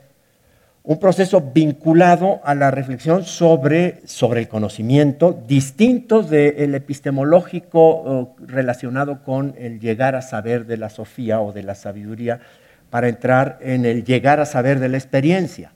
un 0.82 0.98
proceso 0.98 1.40
vinculado 1.54 2.40
a 2.42 2.54
la 2.54 2.70
reflexión 2.70 3.24
sobre, 3.24 4.00
sobre 4.06 4.40
el 4.40 4.48
conocimiento, 4.48 5.38
distinto 5.46 6.22
del 6.22 6.74
epistemológico 6.74 8.34
relacionado 8.38 9.22
con 9.22 9.54
el 9.58 9.78
llegar 9.78 10.16
a 10.16 10.22
saber 10.22 10.66
de 10.66 10.78
la 10.78 10.88
sofía 10.88 11.40
o 11.40 11.52
de 11.52 11.62
la 11.62 11.74
sabiduría, 11.74 12.40
para 12.88 13.08
entrar 13.08 13.58
en 13.60 13.84
el 13.84 14.04
llegar 14.04 14.40
a 14.40 14.46
saber 14.46 14.80
de 14.80 14.88
la 14.88 14.96
experiencia. 14.96 15.72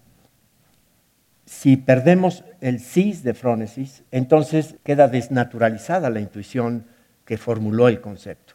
Si 1.45 1.77
perdemos 1.77 2.43
el 2.61 2.81
cis 2.81 3.23
de 3.23 3.35
frónesis, 3.35 4.03
entonces 4.11 4.77
queda 4.83 5.09
desnaturalizada 5.09 6.11
la 6.11 6.21
intuición 6.21 6.87
que 7.25 7.37
formuló 7.37 7.89
el 7.89 8.01
concepto. 8.01 8.55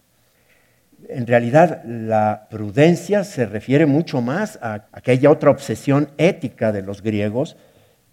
En 1.07 1.25
realidad, 1.27 1.83
la 1.85 2.47
prudencia 2.49 3.23
se 3.23 3.45
refiere 3.45 3.85
mucho 3.85 4.21
más 4.21 4.59
a 4.61 4.85
aquella 4.91 5.31
otra 5.31 5.49
obsesión 5.49 6.09
ética 6.17 6.71
de 6.71 6.81
los 6.81 7.01
griegos, 7.01 7.57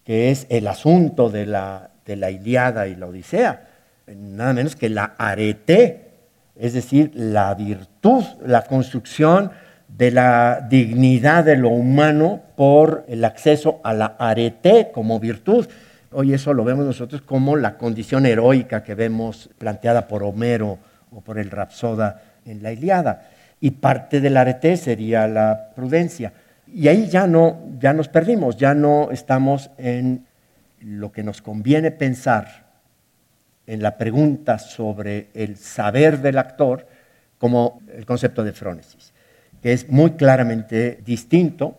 que 0.04 0.30
es 0.30 0.46
el 0.50 0.68
asunto 0.68 1.30
de 1.30 1.46
la, 1.46 1.90
de 2.04 2.16
la 2.16 2.30
Iliada 2.30 2.86
y 2.86 2.94
la 2.94 3.06
Odisea, 3.06 3.66
nada 4.06 4.52
menos 4.52 4.76
que 4.76 4.88
la 4.88 5.14
arete, 5.18 6.10
es 6.54 6.74
decir, 6.74 7.10
la 7.14 7.54
virtud, 7.54 8.24
la 8.44 8.62
construcción 8.62 9.50
de 9.88 10.10
la 10.10 10.66
dignidad 10.68 11.44
de 11.44 11.56
lo 11.56 11.70
humano 11.70 12.40
por 12.56 13.04
el 13.08 13.24
acceso 13.24 13.80
a 13.82 13.92
la 13.92 14.16
arete 14.18 14.90
como 14.92 15.18
virtud. 15.18 15.66
Hoy 16.12 16.32
eso 16.32 16.54
lo 16.54 16.64
vemos 16.64 16.86
nosotros 16.86 17.20
como 17.22 17.56
la 17.56 17.76
condición 17.76 18.26
heroica 18.26 18.82
que 18.82 18.94
vemos 18.94 19.50
planteada 19.58 20.06
por 20.06 20.22
Homero 20.22 20.78
o 21.10 21.20
por 21.20 21.38
el 21.38 21.50
Rapsoda 21.50 22.22
en 22.46 22.62
la 22.62 22.72
Iliada. 22.72 23.30
Y 23.60 23.72
parte 23.72 24.20
del 24.20 24.36
arete 24.36 24.76
sería 24.76 25.26
la 25.26 25.70
prudencia. 25.74 26.32
Y 26.66 26.88
ahí 26.88 27.08
ya 27.08 27.26
no, 27.26 27.58
ya 27.78 27.92
nos 27.92 28.08
perdimos, 28.08 28.56
ya 28.56 28.74
no 28.74 29.10
estamos 29.10 29.70
en 29.78 30.26
lo 30.80 31.12
que 31.12 31.22
nos 31.22 31.42
conviene 31.42 31.90
pensar 31.90 32.66
en 33.66 33.82
la 33.82 33.96
pregunta 33.96 34.58
sobre 34.58 35.28
el 35.34 35.56
saber 35.56 36.20
del 36.20 36.38
actor 36.38 36.86
como 37.38 37.80
el 37.92 38.06
concepto 38.06 38.44
de 38.44 38.52
frónesis, 38.52 39.12
que 39.62 39.72
es 39.72 39.88
muy 39.88 40.12
claramente 40.12 41.00
distinto 41.04 41.76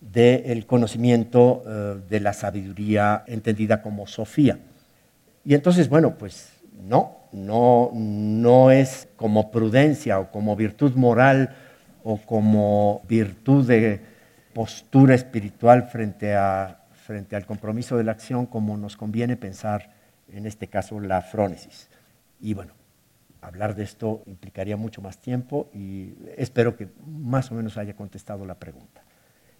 del 0.00 0.66
conocimiento 0.66 1.62
eh, 1.66 2.00
de 2.08 2.20
la 2.20 2.32
sabiduría 2.32 3.24
entendida 3.26 3.82
como 3.82 4.06
Sofía. 4.06 4.58
Y 5.44 5.54
entonces, 5.54 5.88
bueno, 5.88 6.16
pues 6.16 6.50
no, 6.82 7.19
no, 7.32 7.90
no 7.94 8.70
es 8.70 9.08
como 9.16 9.50
prudencia 9.50 10.18
o 10.18 10.30
como 10.30 10.56
virtud 10.56 10.94
moral 10.94 11.56
o 12.02 12.18
como 12.18 13.02
virtud 13.08 13.66
de 13.66 14.00
postura 14.52 15.14
espiritual 15.14 15.84
frente, 15.84 16.34
a, 16.34 16.80
frente 16.92 17.36
al 17.36 17.46
compromiso 17.46 17.96
de 17.96 18.04
la 18.04 18.12
acción 18.12 18.46
como 18.46 18.76
nos 18.76 18.96
conviene 18.96 19.36
pensar 19.36 19.90
en 20.32 20.46
este 20.46 20.68
caso 20.68 21.00
la 21.00 21.22
frónesis. 21.22 21.88
Y 22.40 22.54
bueno, 22.54 22.72
hablar 23.40 23.74
de 23.74 23.84
esto 23.84 24.22
implicaría 24.26 24.76
mucho 24.76 25.02
más 25.02 25.18
tiempo 25.18 25.68
y 25.74 26.14
espero 26.36 26.76
que 26.76 26.88
más 27.06 27.50
o 27.50 27.54
menos 27.54 27.76
haya 27.76 27.94
contestado 27.94 28.44
la 28.44 28.54
pregunta. 28.54 29.02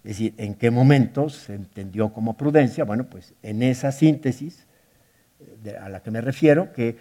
Es 0.03 0.17
decir, 0.17 0.33
¿en 0.37 0.55
qué 0.55 0.71
momento 0.71 1.29
se 1.29 1.53
entendió 1.53 2.11
como 2.11 2.35
prudencia? 2.35 2.83
Bueno, 2.85 3.05
pues 3.05 3.35
en 3.43 3.61
esa 3.61 3.91
síntesis 3.91 4.65
eh, 5.63 5.77
a 5.79 5.89
la 5.89 6.01
que 6.01 6.09
me 6.09 6.21
refiero, 6.21 6.73
que 6.73 6.97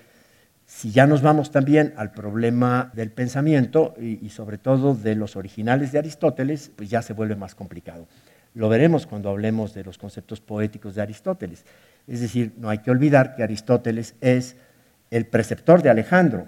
si 0.70 0.92
ya 0.92 1.08
nos 1.08 1.20
vamos 1.20 1.50
también 1.50 1.92
al 1.96 2.12
problema 2.12 2.92
del 2.94 3.10
pensamiento 3.10 3.92
y, 4.00 4.28
sobre 4.28 4.56
todo 4.56 4.94
de 4.94 5.16
los 5.16 5.34
originales 5.34 5.90
de 5.90 5.98
Aristóteles, 5.98 6.70
pues 6.76 6.88
ya 6.88 7.02
se 7.02 7.12
vuelve 7.12 7.34
más 7.34 7.56
complicado. 7.56 8.06
Lo 8.54 8.68
veremos 8.68 9.04
cuando 9.04 9.30
hablemos 9.30 9.74
de 9.74 9.82
los 9.82 9.98
conceptos 9.98 10.40
poéticos 10.40 10.94
de 10.94 11.02
Aristóteles. 11.02 11.64
Es 12.06 12.20
decir, 12.20 12.52
no 12.56 12.70
hay 12.70 12.78
que 12.78 12.92
olvidar 12.92 13.34
que 13.34 13.42
Aristóteles 13.42 14.14
es 14.20 14.54
el 15.10 15.26
preceptor 15.26 15.82
de 15.82 15.90
Alejandro. 15.90 16.46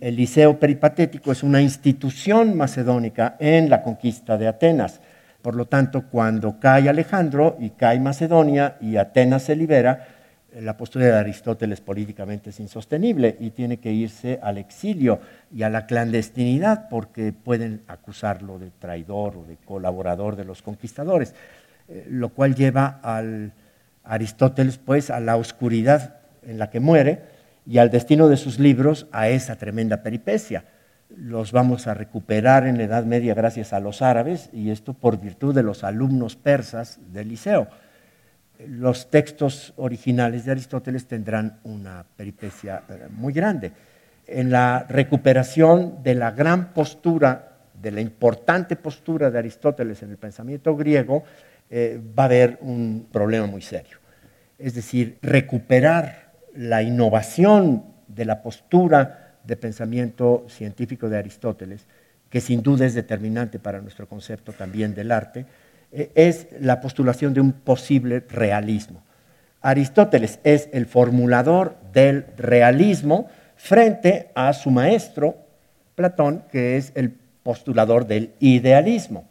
El 0.00 0.16
Liceo 0.16 0.58
Peripatético 0.58 1.30
es 1.30 1.44
una 1.44 1.62
institución 1.62 2.56
macedónica 2.56 3.36
en 3.38 3.70
la 3.70 3.82
conquista 3.82 4.36
de 4.36 4.48
Atenas. 4.48 5.00
Por 5.40 5.54
lo 5.54 5.66
tanto, 5.66 6.08
cuando 6.10 6.58
cae 6.58 6.88
Alejandro 6.88 7.56
y 7.60 7.70
cae 7.70 8.00
Macedonia 8.00 8.76
y 8.80 8.96
Atenas 8.96 9.44
se 9.44 9.54
libera, 9.54 10.13
la 10.60 10.76
postura 10.76 11.06
de 11.06 11.12
Aristóteles 11.12 11.80
políticamente 11.80 12.50
es 12.50 12.60
insostenible 12.60 13.36
y 13.40 13.50
tiene 13.50 13.78
que 13.78 13.92
irse 13.92 14.38
al 14.42 14.58
exilio 14.58 15.20
y 15.52 15.62
a 15.62 15.70
la 15.70 15.86
clandestinidad 15.86 16.88
porque 16.88 17.32
pueden 17.32 17.82
acusarlo 17.88 18.58
de 18.58 18.70
traidor 18.70 19.36
o 19.36 19.44
de 19.44 19.56
colaborador 19.56 20.36
de 20.36 20.44
los 20.44 20.62
conquistadores, 20.62 21.34
eh, 21.88 22.06
lo 22.08 22.28
cual 22.28 22.54
lleva 22.54 23.00
al 23.02 23.52
Aristóteles 24.04 24.78
pues 24.78 25.10
a 25.10 25.18
la 25.18 25.36
oscuridad 25.36 26.16
en 26.46 26.58
la 26.58 26.70
que 26.70 26.80
muere 26.80 27.22
y 27.66 27.78
al 27.78 27.90
destino 27.90 28.28
de 28.28 28.36
sus 28.36 28.58
libros 28.58 29.06
a 29.12 29.28
esa 29.28 29.56
tremenda 29.56 30.02
peripecia. 30.02 30.64
Los 31.16 31.52
vamos 31.52 31.86
a 31.86 31.94
recuperar 31.94 32.66
en 32.66 32.78
la 32.78 32.84
Edad 32.84 33.04
Media 33.04 33.34
gracias 33.34 33.72
a 33.72 33.80
los 33.80 34.02
árabes 34.02 34.50
y 34.52 34.70
esto 34.70 34.94
por 34.94 35.20
virtud 35.20 35.54
de 35.54 35.62
los 35.62 35.84
alumnos 35.84 36.36
persas 36.36 36.98
del 37.12 37.28
liceo 37.28 37.68
los 38.68 39.10
textos 39.10 39.72
originales 39.76 40.44
de 40.44 40.52
Aristóteles 40.52 41.06
tendrán 41.06 41.58
una 41.64 42.04
peripecia 42.16 42.82
eh, 42.88 43.08
muy 43.10 43.32
grande. 43.32 43.72
En 44.26 44.50
la 44.50 44.86
recuperación 44.88 46.02
de 46.02 46.14
la 46.14 46.30
gran 46.30 46.72
postura, 46.72 47.58
de 47.80 47.90
la 47.90 48.00
importante 48.00 48.76
postura 48.76 49.30
de 49.30 49.38
Aristóteles 49.38 50.02
en 50.02 50.10
el 50.10 50.16
pensamiento 50.16 50.76
griego, 50.76 51.24
eh, 51.70 52.00
va 52.18 52.24
a 52.24 52.26
haber 52.26 52.58
un 52.60 53.08
problema 53.10 53.46
muy 53.46 53.62
serio. 53.62 53.98
Es 54.58 54.74
decir, 54.74 55.18
recuperar 55.22 56.32
la 56.54 56.82
innovación 56.82 57.84
de 58.08 58.24
la 58.24 58.42
postura 58.42 59.36
de 59.44 59.56
pensamiento 59.56 60.46
científico 60.48 61.08
de 61.08 61.18
Aristóteles, 61.18 61.86
que 62.30 62.40
sin 62.40 62.62
duda 62.62 62.86
es 62.86 62.94
determinante 62.94 63.58
para 63.58 63.80
nuestro 63.80 64.08
concepto 64.08 64.52
también 64.52 64.94
del 64.94 65.12
arte, 65.12 65.46
es 66.14 66.48
la 66.60 66.80
postulación 66.80 67.34
de 67.34 67.40
un 67.40 67.52
posible 67.52 68.20
realismo. 68.28 69.02
Aristóteles 69.60 70.40
es 70.44 70.68
el 70.72 70.86
formulador 70.86 71.76
del 71.92 72.26
realismo 72.36 73.28
frente 73.56 74.30
a 74.34 74.52
su 74.52 74.70
maestro, 74.70 75.36
Platón, 75.94 76.44
que 76.50 76.76
es 76.76 76.92
el 76.94 77.14
postulador 77.42 78.06
del 78.06 78.32
idealismo. 78.40 79.24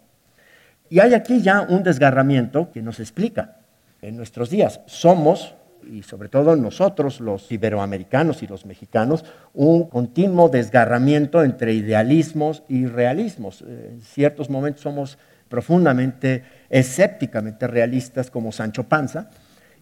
Y 0.89 0.99
hay 0.99 1.13
aquí 1.13 1.41
ya 1.41 1.61
un 1.61 1.83
desgarramiento 1.83 2.71
que 2.71 2.81
nos 2.81 2.99
explica. 2.99 3.57
En 4.01 4.17
nuestros 4.17 4.49
días 4.49 4.79
somos, 4.85 5.55
y 5.89 6.03
sobre 6.03 6.29
todo 6.29 6.55
nosotros 6.55 7.19
los 7.19 7.51
iberoamericanos 7.51 8.43
y 8.43 8.47
los 8.47 8.65
mexicanos, 8.65 9.25
un 9.53 9.89
continuo 9.89 10.49
desgarramiento 10.49 11.43
entre 11.43 11.73
idealismos 11.73 12.63
y 12.67 12.85
realismos. 12.85 13.61
En 13.61 14.01
ciertos 14.01 14.49
momentos 14.49 14.83
somos 14.83 15.17
profundamente 15.53 16.43
escépticamente 16.67 17.67
realistas 17.67 18.31
como 18.31 18.51
Sancho 18.51 18.85
Panza, 18.85 19.29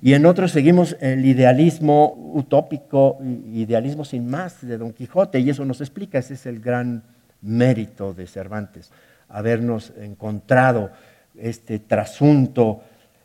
y 0.02 0.16
en 0.16 0.26
otros 0.26 0.52
seguimos 0.52 0.98
el 1.00 1.24
idealismo 1.26 2.14
utópico, 2.34 3.20
idealismo 3.54 4.04
sin 4.04 4.30
más 4.30 4.68
de 4.68 4.78
Don 4.78 4.92
Quijote, 4.92 5.40
y 5.40 5.50
eso 5.50 5.64
nos 5.64 5.80
explica, 5.80 6.20
ese 6.20 6.34
es 6.34 6.46
el 6.46 6.60
gran 6.60 7.04
mérito 7.42 8.14
de 8.14 8.28
Cervantes, 8.28 8.92
habernos 9.30 9.94
encontrado 9.98 10.92
este 11.40 11.80
trasunto, 11.80 12.82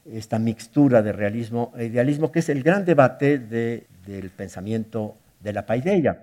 esta 0.09 0.39
mixtura 0.39 1.03
de 1.03 1.11
realismo 1.11 1.73
e 1.77 1.87
idealismo, 1.87 2.31
que 2.31 2.39
es 2.39 2.49
el 2.49 2.63
gran 2.63 2.85
debate 2.85 3.41
del 3.41 4.31
pensamiento 4.31 5.17
de 5.43 5.53
la 5.53 5.67
paideia. 5.67 6.21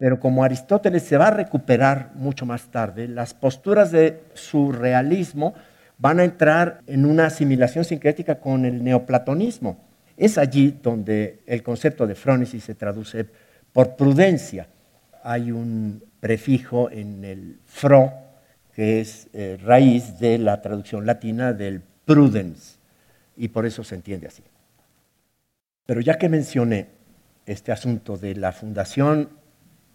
Pero 0.00 0.18
como 0.18 0.42
Aristóteles 0.42 1.02
se 1.02 1.18
va 1.18 1.26
a 1.26 1.30
recuperar 1.30 2.12
mucho 2.14 2.46
más 2.46 2.70
tarde, 2.70 3.06
las 3.06 3.34
posturas 3.34 3.92
de 3.92 4.22
su 4.32 4.72
realismo 4.72 5.52
van 5.98 6.20
a 6.20 6.24
entrar 6.24 6.80
en 6.86 7.04
una 7.04 7.26
asimilación 7.26 7.84
sincrética 7.84 8.40
con 8.40 8.64
el 8.64 8.82
neoplatonismo. 8.82 9.76
Es 10.16 10.38
allí 10.38 10.78
donde 10.82 11.40
el 11.44 11.62
concepto 11.62 12.06
de 12.06 12.14
frónesis 12.14 12.64
se 12.64 12.74
traduce 12.74 13.26
por 13.74 13.96
prudencia. 13.96 14.68
Hay 15.22 15.52
un 15.52 16.02
prefijo 16.18 16.90
en 16.90 17.22
el 17.22 17.58
fro, 17.66 18.10
que 18.74 19.02
es 19.02 19.28
eh, 19.34 19.58
raíz 19.62 20.18
de 20.18 20.38
la 20.38 20.62
traducción 20.62 21.04
latina 21.04 21.52
del 21.52 21.82
prudence, 22.06 22.78
y 23.36 23.48
por 23.48 23.66
eso 23.66 23.84
se 23.84 23.96
entiende 23.96 24.28
así. 24.28 24.42
Pero 25.84 26.00
ya 26.00 26.16
que 26.16 26.30
mencioné 26.30 26.86
este 27.44 27.70
asunto 27.70 28.16
de 28.16 28.34
la 28.34 28.52
fundación 28.52 29.39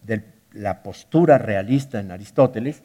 de 0.06 0.24
la 0.54 0.84
postura 0.84 1.38
realista 1.38 2.00
en 2.00 2.12
Aristóteles, 2.12 2.84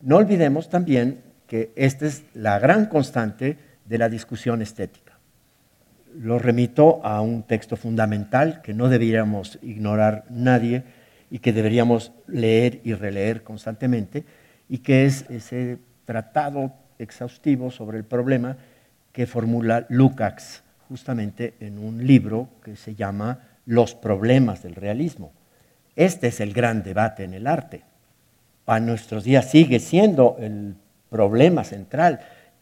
no 0.00 0.16
olvidemos 0.16 0.68
también 0.68 1.20
que 1.46 1.72
esta 1.76 2.06
es 2.06 2.24
la 2.34 2.58
gran 2.58 2.86
constante 2.86 3.56
de 3.86 3.98
la 3.98 4.08
discusión 4.08 4.62
estética. 4.62 5.18
Lo 6.14 6.38
remito 6.38 7.04
a 7.04 7.20
un 7.20 7.42
texto 7.42 7.76
fundamental 7.76 8.60
que 8.62 8.74
no 8.74 8.88
deberíamos 8.88 9.58
ignorar 9.62 10.24
nadie 10.30 10.84
y 11.30 11.38
que 11.38 11.52
deberíamos 11.52 12.12
leer 12.26 12.80
y 12.84 12.94
releer 12.94 13.42
constantemente, 13.42 14.24
y 14.68 14.78
que 14.78 15.06
es 15.06 15.24
ese 15.30 15.78
tratado 16.04 16.72
exhaustivo 16.98 17.70
sobre 17.70 17.98
el 17.98 18.04
problema 18.04 18.56
que 19.12 19.26
formula 19.26 19.86
Lukács 19.88 20.62
justamente 20.88 21.54
en 21.60 21.78
un 21.78 22.06
libro 22.06 22.48
que 22.64 22.76
se 22.76 22.94
llama 22.94 23.40
Los 23.66 23.94
problemas 23.94 24.62
del 24.62 24.74
realismo. 24.74 25.32
Este 25.98 26.28
es 26.28 26.38
el 26.38 26.52
gran 26.52 26.84
debate 26.84 27.24
en 27.24 27.34
el 27.34 27.48
arte. 27.48 27.82
A 28.66 28.78
nuestros 28.78 29.24
días 29.24 29.50
sigue 29.50 29.80
siendo 29.80 30.36
el 30.38 30.76
problema 31.10 31.64
central. 31.64 32.20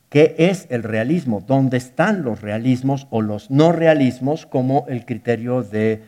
¿Qué 0.08 0.36
es 0.38 0.66
el 0.70 0.82
realismo? 0.82 1.44
¿Dónde 1.46 1.76
están 1.76 2.22
los 2.22 2.40
realismos 2.40 3.06
o 3.10 3.20
los 3.20 3.50
no 3.50 3.72
realismos 3.72 4.46
como 4.46 4.86
el 4.88 5.04
criterio 5.04 5.62
de, 5.62 6.02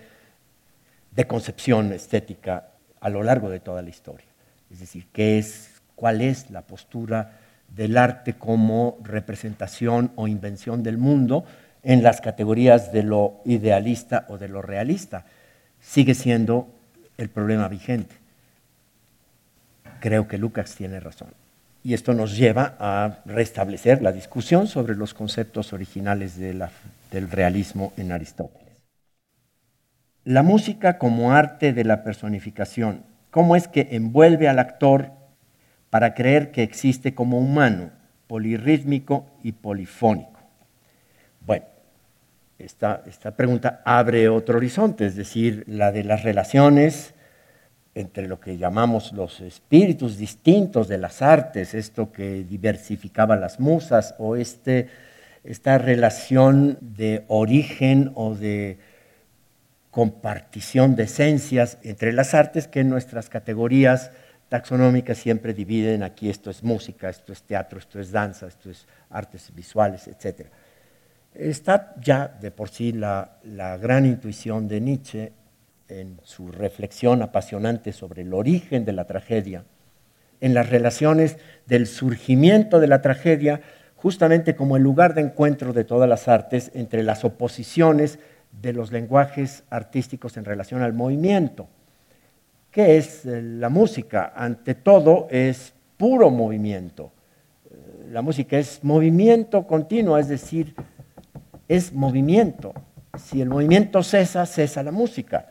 de 1.15 1.27
concepción 1.27 1.93
estética 1.93 2.69
a 2.99 3.11
lo 3.11 3.23
largo 3.23 3.51
de 3.51 3.61
toda 3.61 3.83
la 3.83 3.91
historia? 3.91 4.29
Es 4.71 4.81
decir, 4.81 5.05
¿qué 5.13 5.39
es, 5.39 5.83
¿cuál 5.97 6.23
es 6.23 6.49
la 6.49 6.63
postura 6.63 7.33
del 7.77 7.99
arte 7.99 8.37
como 8.39 8.97
representación 9.03 10.13
o 10.17 10.29
invención 10.29 10.83
del 10.83 10.97
mundo 10.97 11.45
en 11.83 12.03
las 12.03 12.23
categorías 12.23 12.91
de 12.91 13.03
lo 13.03 13.43
idealista 13.45 14.25
o 14.31 14.39
de 14.39 14.49
lo 14.49 14.63
realista? 14.63 15.27
Sigue 15.79 16.15
siendo 16.15 16.78
el 17.19 17.29
problema 17.29 17.69
vigente. 17.69 18.15
Creo 20.01 20.29
que 20.29 20.39
Lucas 20.39 20.75
tiene 20.75 21.01
razón. 21.01 21.29
Y 21.83 21.95
esto 21.95 22.15
nos 22.15 22.37
lleva 22.37 22.77
a 22.79 23.19
restablecer 23.27 24.03
la 24.03 24.13
discusión 24.13 24.67
sobre 24.67 24.95
los 24.95 25.15
conceptos 25.15 25.73
originales 25.73 26.37
del 26.37 27.31
realismo 27.31 27.93
en 27.97 28.13
Aristóteles. 28.13 28.69
La 30.25 30.43
música 30.43 30.99
como 30.99 31.33
arte 31.33 31.73
de 31.73 31.85
la 31.85 32.05
personificación, 32.05 33.05
¿cómo 33.31 33.57
es 33.57 33.67
que 33.67 33.89
envuelve 33.93 34.49
al 34.49 34.59
actor 34.59 35.13
para 35.91 36.15
creer 36.15 36.53
que 36.53 36.63
existe 36.63 37.15
como 37.15 37.39
humano, 37.39 37.91
polirrítmico 38.27 39.27
y 39.43 39.53
polifónico? 39.53 40.39
Bueno, 41.41 41.65
esta, 42.59 43.05
pregunta 43.37 43.83
abre 43.85 44.29
otro 44.29 44.59
horizonte, 44.59 45.07
es 45.07 45.17
decir, 45.17 45.65
la 45.67 45.93
de 45.93 46.05
las 46.05 46.25
relaciones 46.25 47.15
entre 47.95 48.29
lo 48.29 48.41
que 48.41 48.59
llamamos 48.59 49.13
los 49.13 49.41
espíritus 49.41 50.19
distintos 50.19 50.89
de 50.89 50.99
las 50.99 51.23
artes, 51.23 51.75
esto 51.75 52.13
que 52.13 52.45
diversificaba 52.45 53.37
las 53.37 53.59
musas, 53.59 54.15
o 54.19 54.37
este, 54.37 54.89
esta 55.45 55.79
relación 55.79 56.79
de 56.81 57.25
origen 57.29 58.13
o 58.15 58.35
de 58.35 58.79
compartición 59.91 60.95
de 60.95 61.05
esencias 61.05 61.79
entre 61.83 62.13
las 62.13 62.35
artes 62.35 62.69
que 62.69 62.85
nuestras 62.85 63.29
categorías 63.29 64.13
taxonómicas 64.49 65.19
siempre 65.19 65.55
dividen, 65.55 66.03
aquí 66.03 66.31
esto 66.31 66.51
es 66.51 66.63
música, 66.63 67.09
esto 67.09 67.33
es 67.33 67.43
teatro, 67.43 67.79
esto 67.79 68.01
es 68.01 68.13
danza, 68.13 68.47
esto 68.47 68.71
es 68.71 68.87
artes 69.11 69.53
visuales, 69.55 70.09
etc. 70.09 70.47
Está 71.39 71.95
ya 72.01 72.37
de 72.41 72.51
por 72.51 72.69
sí 72.69 72.91
la, 72.91 73.39
la 73.45 73.77
gran 73.77 74.05
intuición 74.07 74.67
de 74.67 74.81
Nietzsche 74.81 75.33
en 75.87 76.19
su 76.25 76.51
reflexión 76.51 77.23
apasionante 77.23 77.93
sobre 77.93 78.23
el 78.23 78.35
origen 78.35 78.85
de 78.85 78.93
la 78.93 79.05
tragedia, 79.05 79.63
en 80.41 80.53
las 80.53 80.69
relaciones 80.69 81.39
del 81.67 81.87
surgimiento 81.87 82.81
de 82.81 82.89
la 82.89 83.03
tragedia, 83.03 83.61
justamente 83.95 84.57
como 84.57 84.77
el 84.77 84.83
lugar 84.83 85.15
de 85.15 85.21
encuentro 85.21 85.73
de 85.73 85.85
todas 85.85 86.09
las 86.09 86.27
artes 86.27 86.73
entre 86.75 87.05
las 87.05 87.25
oposiciones 87.25 88.19
de 88.61 88.73
los 88.73 88.91
lenguajes 88.91 89.63
artísticos 89.71 90.37
en 90.39 90.45
relación 90.45 90.83
al 90.83 90.93
movimiento. 90.93 91.69
¿Qué 92.73 92.97
es 92.97 93.25
eh, 93.25 93.43
la 93.43 93.69
música? 93.69 94.33
Ante 94.35 94.75
todo 94.75 95.29
es 95.31 95.73
puro 95.97 96.31
movimiento. 96.31 97.13
Eh, 97.71 98.09
la 98.11 98.23
música 98.23 98.59
es 98.59 98.83
movimiento 98.83 99.69
continuo, 99.69 100.19
es 100.19 100.27
decir, 100.27 100.75
es 101.69 101.93
movimiento. 101.93 102.73
Si 103.17 103.41
el 103.41 103.49
movimiento 103.49 104.03
cesa, 104.03 104.47
cesa 104.47 104.83
la 104.83 104.91
música 104.91 105.47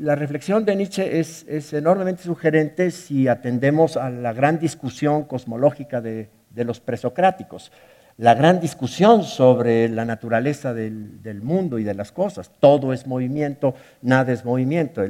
la 0.00 0.14
reflexión 0.14 0.64
de 0.64 0.76
Nietzsche 0.76 1.20
es, 1.20 1.72
enormemente 1.72 2.22
sugerente 2.22 2.90
si 2.90 3.28
atendemos 3.28 3.96
a 3.96 4.10
la 4.10 4.32
gran 4.32 4.58
discusión 4.58 5.24
cosmológica 5.24 6.00
de, 6.00 6.28
los 6.54 6.80
presocráticos, 6.80 7.70
la 8.16 8.34
gran 8.34 8.60
discusión 8.60 9.24
sobre 9.24 9.88
la 9.88 10.04
naturaleza 10.04 10.74
del, 10.74 11.40
mundo 11.42 11.78
y 11.78 11.84
de 11.84 11.94
las 11.94 12.12
cosas. 12.12 12.50
Todo 12.60 12.92
es 12.92 13.06
movimiento, 13.06 13.74
nada 14.02 14.32
es 14.32 14.44
movimiento. 14.44 15.02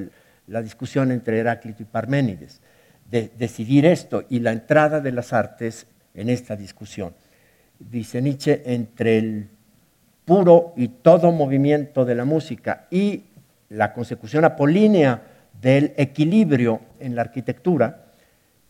la 0.47 0.63
discusión 0.63 1.13
entre 1.13 1.39
Heráclito 1.39 1.83
y 1.83 1.87
Parménides. 1.87 2.61
De, 3.09 3.31
decidir 3.37 3.87
esto 3.87 4.25
y 4.29 4.39
la 4.39 4.53
entrada 4.53 5.01
de 5.01 5.11
las 5.13 5.33
artes 5.33 5.87
en 6.15 6.29
esta 6.29 6.55
discusión. 6.55 7.15
Dice 7.79 8.23
Nietzsche, 8.23 8.63
entre 8.67 9.19
el 9.19 9.49
puro 10.25 10.73
y 10.77 10.89
todo 10.89 11.33
movimiento 11.33 12.05
de 12.05 12.15
la 12.15 12.25
música 12.25 12.87
y 12.91 13.25
la 13.69 13.93
consecución 13.93 14.45
apolínea 14.45 15.23
del 15.61 15.93
equilibrio 15.97 16.81
en 16.99 17.15
la 17.15 17.23
arquitectura, 17.23 18.07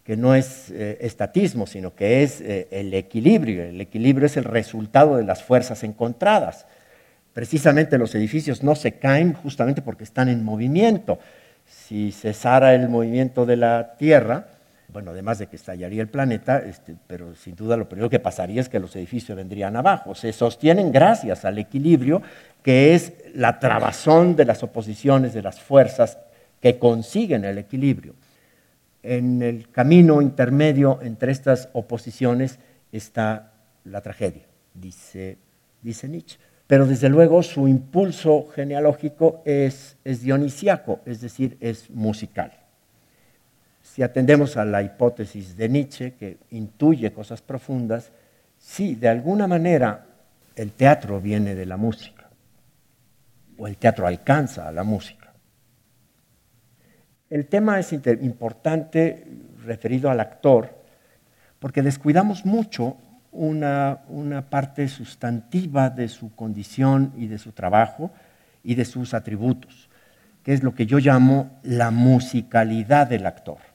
que 0.04 0.16
no 0.16 0.34
es 0.34 0.70
eh, 0.70 0.98
estatismo, 1.00 1.66
sino 1.66 1.94
que 1.94 2.22
es 2.22 2.40
eh, 2.40 2.68
el 2.70 2.92
equilibrio. 2.94 3.64
El 3.64 3.80
equilibrio 3.80 4.26
es 4.26 4.36
el 4.36 4.44
resultado 4.44 5.16
de 5.16 5.24
las 5.24 5.42
fuerzas 5.42 5.84
encontradas. 5.84 6.66
Precisamente 7.32 7.98
los 7.98 8.14
edificios 8.14 8.62
no 8.62 8.74
se 8.74 8.92
caen 8.92 9.34
justamente 9.34 9.82
porque 9.82 10.04
están 10.04 10.28
en 10.28 10.44
movimiento. 10.44 11.18
Si 11.66 12.10
cesara 12.10 12.74
el 12.74 12.88
movimiento 12.88 13.46
de 13.46 13.56
la 13.56 13.94
Tierra, 13.98 14.48
bueno, 14.92 15.10
además 15.10 15.38
de 15.38 15.46
que 15.46 15.56
estallaría 15.56 16.02
el 16.02 16.08
planeta, 16.08 16.58
este, 16.58 16.96
pero 17.06 17.34
sin 17.34 17.54
duda 17.54 17.76
lo 17.76 17.88
primero 17.88 18.10
que 18.10 18.18
pasaría 18.18 18.60
es 18.60 18.68
que 18.68 18.80
los 18.80 18.94
edificios 18.96 19.36
vendrían 19.36 19.76
abajo. 19.76 20.14
Se 20.14 20.32
sostienen 20.32 20.92
gracias 20.92 21.44
al 21.44 21.58
equilibrio 21.58 22.22
que 22.62 22.94
es 22.94 23.14
la 23.34 23.58
trabazón 23.58 24.36
de 24.36 24.44
las 24.44 24.62
oposiciones 24.62 25.32
de 25.32 25.42
las 25.42 25.60
fuerzas 25.60 26.18
que 26.60 26.78
consiguen 26.78 27.44
el 27.44 27.58
equilibrio. 27.58 28.14
En 29.02 29.42
el 29.42 29.70
camino 29.70 30.20
intermedio 30.20 31.00
entre 31.02 31.32
estas 31.32 31.68
oposiciones 31.72 32.58
está 32.92 33.52
la 33.84 34.02
tragedia, 34.02 34.42
dice, 34.74 35.38
Nietzsche. 35.82 36.38
Pero 36.66 36.86
desde 36.86 37.08
luego 37.08 37.42
su 37.42 37.66
impulso 37.66 38.46
genealógico 38.54 39.42
es, 39.44 39.96
es 40.04 40.22
dionisiaco, 40.22 41.00
es 41.06 41.20
decir, 41.20 41.56
es 41.60 41.90
musical. 41.90 42.59
Si 43.92 44.04
atendemos 44.04 44.56
a 44.56 44.64
la 44.64 44.84
hipótesis 44.84 45.56
de 45.56 45.68
Nietzsche, 45.68 46.12
que 46.12 46.38
intuye 46.50 47.12
cosas 47.12 47.42
profundas, 47.42 48.12
sí, 48.56 48.94
de 48.94 49.08
alguna 49.08 49.48
manera 49.48 50.06
el 50.54 50.70
teatro 50.70 51.20
viene 51.20 51.56
de 51.56 51.66
la 51.66 51.76
música 51.76 52.30
o 53.58 53.66
el 53.66 53.76
teatro 53.78 54.06
alcanza 54.06 54.68
a 54.68 54.72
la 54.72 54.84
música. 54.84 55.32
El 57.30 57.46
tema 57.46 57.80
es 57.80 57.92
importante 57.92 59.26
referido 59.64 60.08
al 60.08 60.20
actor 60.20 60.84
porque 61.58 61.82
descuidamos 61.82 62.46
mucho 62.46 62.96
una, 63.32 64.02
una, 64.06 64.48
parte 64.48 64.86
sustantiva 64.86 65.90
de 65.90 66.06
su 66.06 66.32
condición 66.36 67.12
y 67.16 67.26
de 67.26 67.38
su 67.38 67.50
trabajo 67.50 68.12
y 68.62 68.76
de 68.76 68.84
sus 68.84 69.14
atributos, 69.14 69.90
que 70.44 70.52
es 70.52 70.62
lo 70.62 70.76
que 70.76 70.86
yo 70.86 70.98
llamo 71.00 71.58
la 71.64 71.90
musicalidad 71.90 73.08
del 73.08 73.26
actor. 73.26 73.69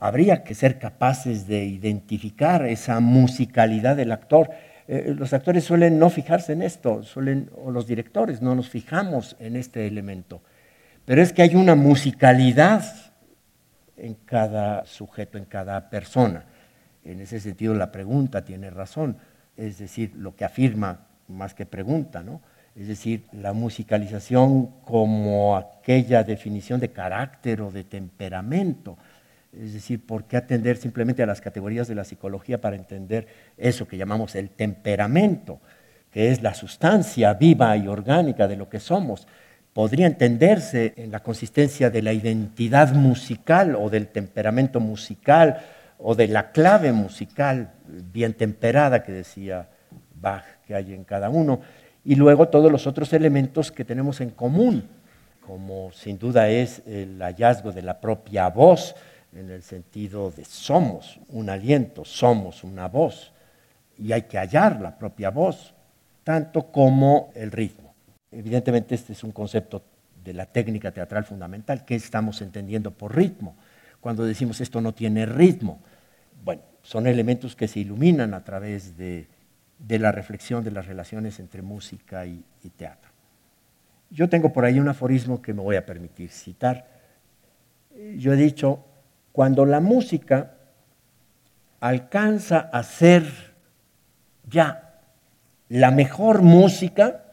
Habría 0.00 0.42
que 0.42 0.54
ser 0.54 0.78
capaces 0.78 1.46
de 1.46 1.64
identificar 1.64 2.66
esa 2.66 2.98
musicalidad 2.98 3.96
del 3.96 4.10
actor 4.12 4.50
eh, 4.92 5.14
los 5.16 5.32
actores 5.32 5.62
suelen 5.62 6.00
no 6.00 6.10
fijarse 6.10 6.52
en 6.52 6.62
esto, 6.62 7.04
suelen, 7.04 7.48
o 7.64 7.70
los 7.70 7.86
directores 7.86 8.42
no 8.42 8.56
nos 8.56 8.68
fijamos 8.68 9.36
en 9.38 9.54
este 9.54 9.86
elemento. 9.86 10.42
Pero 11.04 11.22
es 11.22 11.32
que 11.32 11.42
hay 11.42 11.54
una 11.54 11.76
musicalidad 11.76 12.84
en 13.96 14.14
cada 14.24 14.84
sujeto, 14.86 15.38
en 15.38 15.44
cada 15.44 15.88
persona. 15.90 16.44
En 17.04 17.20
ese 17.20 17.38
sentido, 17.38 17.72
la 17.72 17.92
pregunta 17.92 18.44
tiene 18.44 18.68
razón, 18.68 19.16
es 19.56 19.78
decir, 19.78 20.12
lo 20.16 20.34
que 20.34 20.44
afirma 20.44 21.06
más 21.28 21.54
que 21.54 21.66
pregunta, 21.66 22.24
¿no? 22.24 22.40
Es 22.74 22.88
decir, 22.88 23.26
la 23.30 23.52
musicalización 23.52 24.70
como 24.84 25.56
aquella 25.56 26.24
definición 26.24 26.80
de 26.80 26.90
carácter 26.90 27.60
o 27.60 27.70
de 27.70 27.84
temperamento. 27.84 28.98
Es 29.52 29.72
decir, 29.72 30.04
¿por 30.04 30.24
qué 30.24 30.36
atender 30.36 30.76
simplemente 30.76 31.22
a 31.22 31.26
las 31.26 31.40
categorías 31.40 31.88
de 31.88 31.94
la 31.94 32.04
psicología 32.04 32.60
para 32.60 32.76
entender 32.76 33.26
eso 33.56 33.88
que 33.88 33.96
llamamos 33.96 34.34
el 34.36 34.50
temperamento, 34.50 35.60
que 36.12 36.30
es 36.30 36.42
la 36.42 36.54
sustancia 36.54 37.34
viva 37.34 37.76
y 37.76 37.88
orgánica 37.88 38.46
de 38.46 38.56
lo 38.56 38.68
que 38.68 38.80
somos? 38.80 39.26
Podría 39.72 40.06
entenderse 40.06 40.94
en 40.96 41.10
la 41.10 41.20
consistencia 41.20 41.90
de 41.90 42.02
la 42.02 42.12
identidad 42.12 42.92
musical 42.94 43.76
o 43.76 43.90
del 43.90 44.08
temperamento 44.08 44.80
musical 44.80 45.60
o 45.98 46.14
de 46.14 46.28
la 46.28 46.50
clave 46.52 46.92
musical 46.92 47.72
bien 48.12 48.34
temperada 48.34 49.02
que 49.02 49.12
decía 49.12 49.68
Bach 50.14 50.44
que 50.66 50.74
hay 50.74 50.94
en 50.94 51.04
cada 51.04 51.28
uno 51.28 51.60
y 52.04 52.14
luego 52.14 52.48
todos 52.48 52.72
los 52.72 52.86
otros 52.86 53.12
elementos 53.12 53.70
que 53.70 53.84
tenemos 53.84 54.20
en 54.20 54.30
común, 54.30 54.88
como 55.46 55.92
sin 55.92 56.18
duda 56.18 56.48
es 56.48 56.82
el 56.86 57.20
hallazgo 57.20 57.72
de 57.72 57.82
la 57.82 58.00
propia 58.00 58.48
voz, 58.48 58.94
en 59.32 59.50
el 59.50 59.62
sentido 59.62 60.30
de 60.30 60.44
somos 60.44 61.20
un 61.28 61.50
aliento, 61.50 62.04
somos 62.04 62.64
una 62.64 62.88
voz, 62.88 63.32
y 63.98 64.12
hay 64.12 64.22
que 64.22 64.38
hallar 64.38 64.80
la 64.80 64.96
propia 64.96 65.30
voz, 65.30 65.74
tanto 66.24 66.70
como 66.70 67.30
el 67.34 67.50
ritmo. 67.50 67.94
Evidentemente 68.30 68.94
este 68.94 69.12
es 69.12 69.24
un 69.24 69.32
concepto 69.32 69.82
de 70.24 70.32
la 70.32 70.46
técnica 70.46 70.90
teatral 70.90 71.24
fundamental, 71.24 71.84
¿qué 71.84 71.94
estamos 71.94 72.42
entendiendo 72.42 72.90
por 72.90 73.16
ritmo? 73.16 73.56
Cuando 74.00 74.24
decimos 74.24 74.60
esto 74.60 74.80
no 74.80 74.92
tiene 74.92 75.26
ritmo, 75.26 75.80
bueno, 76.44 76.62
son 76.82 77.06
elementos 77.06 77.54
que 77.54 77.68
se 77.68 77.80
iluminan 77.80 78.34
a 78.34 78.44
través 78.44 78.96
de 78.96 79.28
de 79.86 79.98
la 79.98 80.12
reflexión 80.12 80.62
de 80.62 80.70
las 80.70 80.86
relaciones 80.86 81.40
entre 81.40 81.62
música 81.62 82.26
y, 82.26 82.44
teatro. 82.76 83.10
Yo 84.10 84.28
tengo 84.28 84.52
por 84.52 84.64
ahí 84.64 84.78
un 84.78 84.88
aforismo 84.88 85.40
que 85.40 85.54
me 85.54 85.62
voy 85.62 85.76
a 85.76 85.86
permitir 85.86 86.30
citar. 86.30 86.86
Yo 88.16 88.32
he 88.32 88.36
dicho, 88.36 88.84
cuando 89.32 89.64
la 89.64 89.80
música 89.80 90.54
alcanza 91.80 92.58
a 92.58 92.82
ser 92.82 93.24
ya 94.48 95.00
la 95.68 95.90
mejor 95.90 96.42
música, 96.42 97.24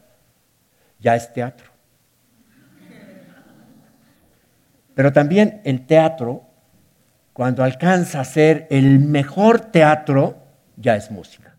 ya 1.00 1.16
es 1.16 1.32
teatro. 1.32 1.70
Pero 4.94 5.12
también 5.12 5.60
el 5.64 5.86
teatro, 5.86 6.44
cuando 7.32 7.62
alcanza 7.62 8.20
a 8.20 8.24
ser 8.24 8.66
el 8.70 8.98
mejor 9.00 9.60
teatro, 9.60 10.36
ya 10.76 10.96
es 10.96 11.10
música. 11.10 11.56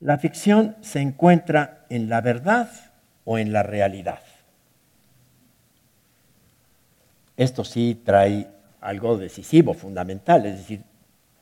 La 0.00 0.18
ficción 0.18 0.76
se 0.80 1.00
encuentra 1.00 1.86
en 1.88 2.08
la 2.08 2.20
verdad 2.20 2.68
o 3.24 3.38
en 3.38 3.52
la 3.52 3.62
realidad. 3.62 4.20
Esto 7.42 7.64
sí 7.64 8.00
trae 8.04 8.48
algo 8.80 9.16
decisivo, 9.16 9.74
fundamental, 9.74 10.46
es 10.46 10.56
decir, 10.56 10.82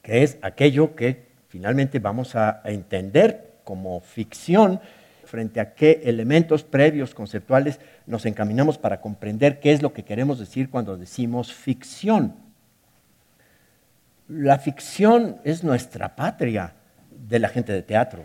que 0.03 0.23
es 0.23 0.39
aquello 0.43 0.95
que 0.95 1.29
finalmente 1.49 1.99
vamos 1.99 2.37
a 2.37 2.61
entender 2.65 3.59
como 3.65 4.01
ficción 4.01 4.81
frente 5.25 5.61
a 5.61 5.75
qué 5.75 6.03
elementos 6.05 6.65
previos 6.65 7.15
conceptuales 7.15 7.81
nos 8.07 8.27
encaminamos 8.27 8.79
para 8.79 9.01
comprender 9.01 9.61
qué 9.61 9.73
es 9.73 9.83
lo 9.83 9.93
que 9.93 10.05
queremos 10.05 10.39
decir 10.39 10.71
cuando 10.71 10.97
decimos 10.97 11.53
ficción. 11.53 12.35
La 14.29 14.59
ficción 14.59 15.41
es 15.45 15.63
nuestra 15.63 16.17
patria 16.17 16.75
de 17.11 17.39
la 17.39 17.49
gente 17.49 17.73
de 17.73 17.83
teatro 17.83 18.25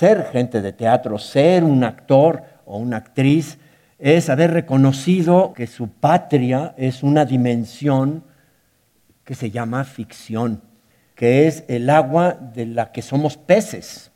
ser 0.00 0.24
gente 0.32 0.62
de 0.62 0.72
teatro, 0.72 1.18
ser 1.18 1.62
un 1.62 1.84
actor 1.84 2.42
o 2.64 2.78
una 2.78 2.96
actriz, 2.96 3.58
es 4.00 4.30
haber 4.30 4.52
reconocido 4.52 5.52
que 5.52 5.66
su 5.66 5.88
patria 5.88 6.74
es 6.78 7.02
una 7.02 7.26
dimensión 7.26 8.24
que 9.24 9.34
se 9.34 9.50
llama 9.50 9.84
ficción, 9.84 10.62
que 11.14 11.46
es 11.46 11.64
el 11.68 11.90
agua 11.90 12.32
de 12.32 12.64
la 12.64 12.92
que 12.92 13.02
somos 13.02 13.36
peces. 13.36 14.10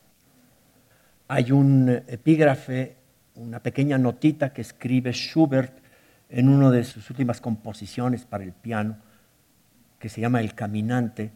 Hay 1.27 1.51
un 1.51 2.01
epígrafe, 2.07 2.95
una 3.35 3.59
pequeña 3.59 3.99
notita 3.99 4.51
que 4.51 4.61
escribe 4.61 5.13
Schubert 5.13 5.77
en 6.29 6.49
una 6.49 6.71
de 6.71 6.83
sus 6.83 7.07
últimas 7.11 7.39
composiciones 7.39 8.25
para 8.25 8.43
el 8.43 8.53
piano, 8.53 8.97
que 9.99 10.09
se 10.09 10.19
llama 10.19 10.41
El 10.41 10.55
Caminante, 10.55 11.31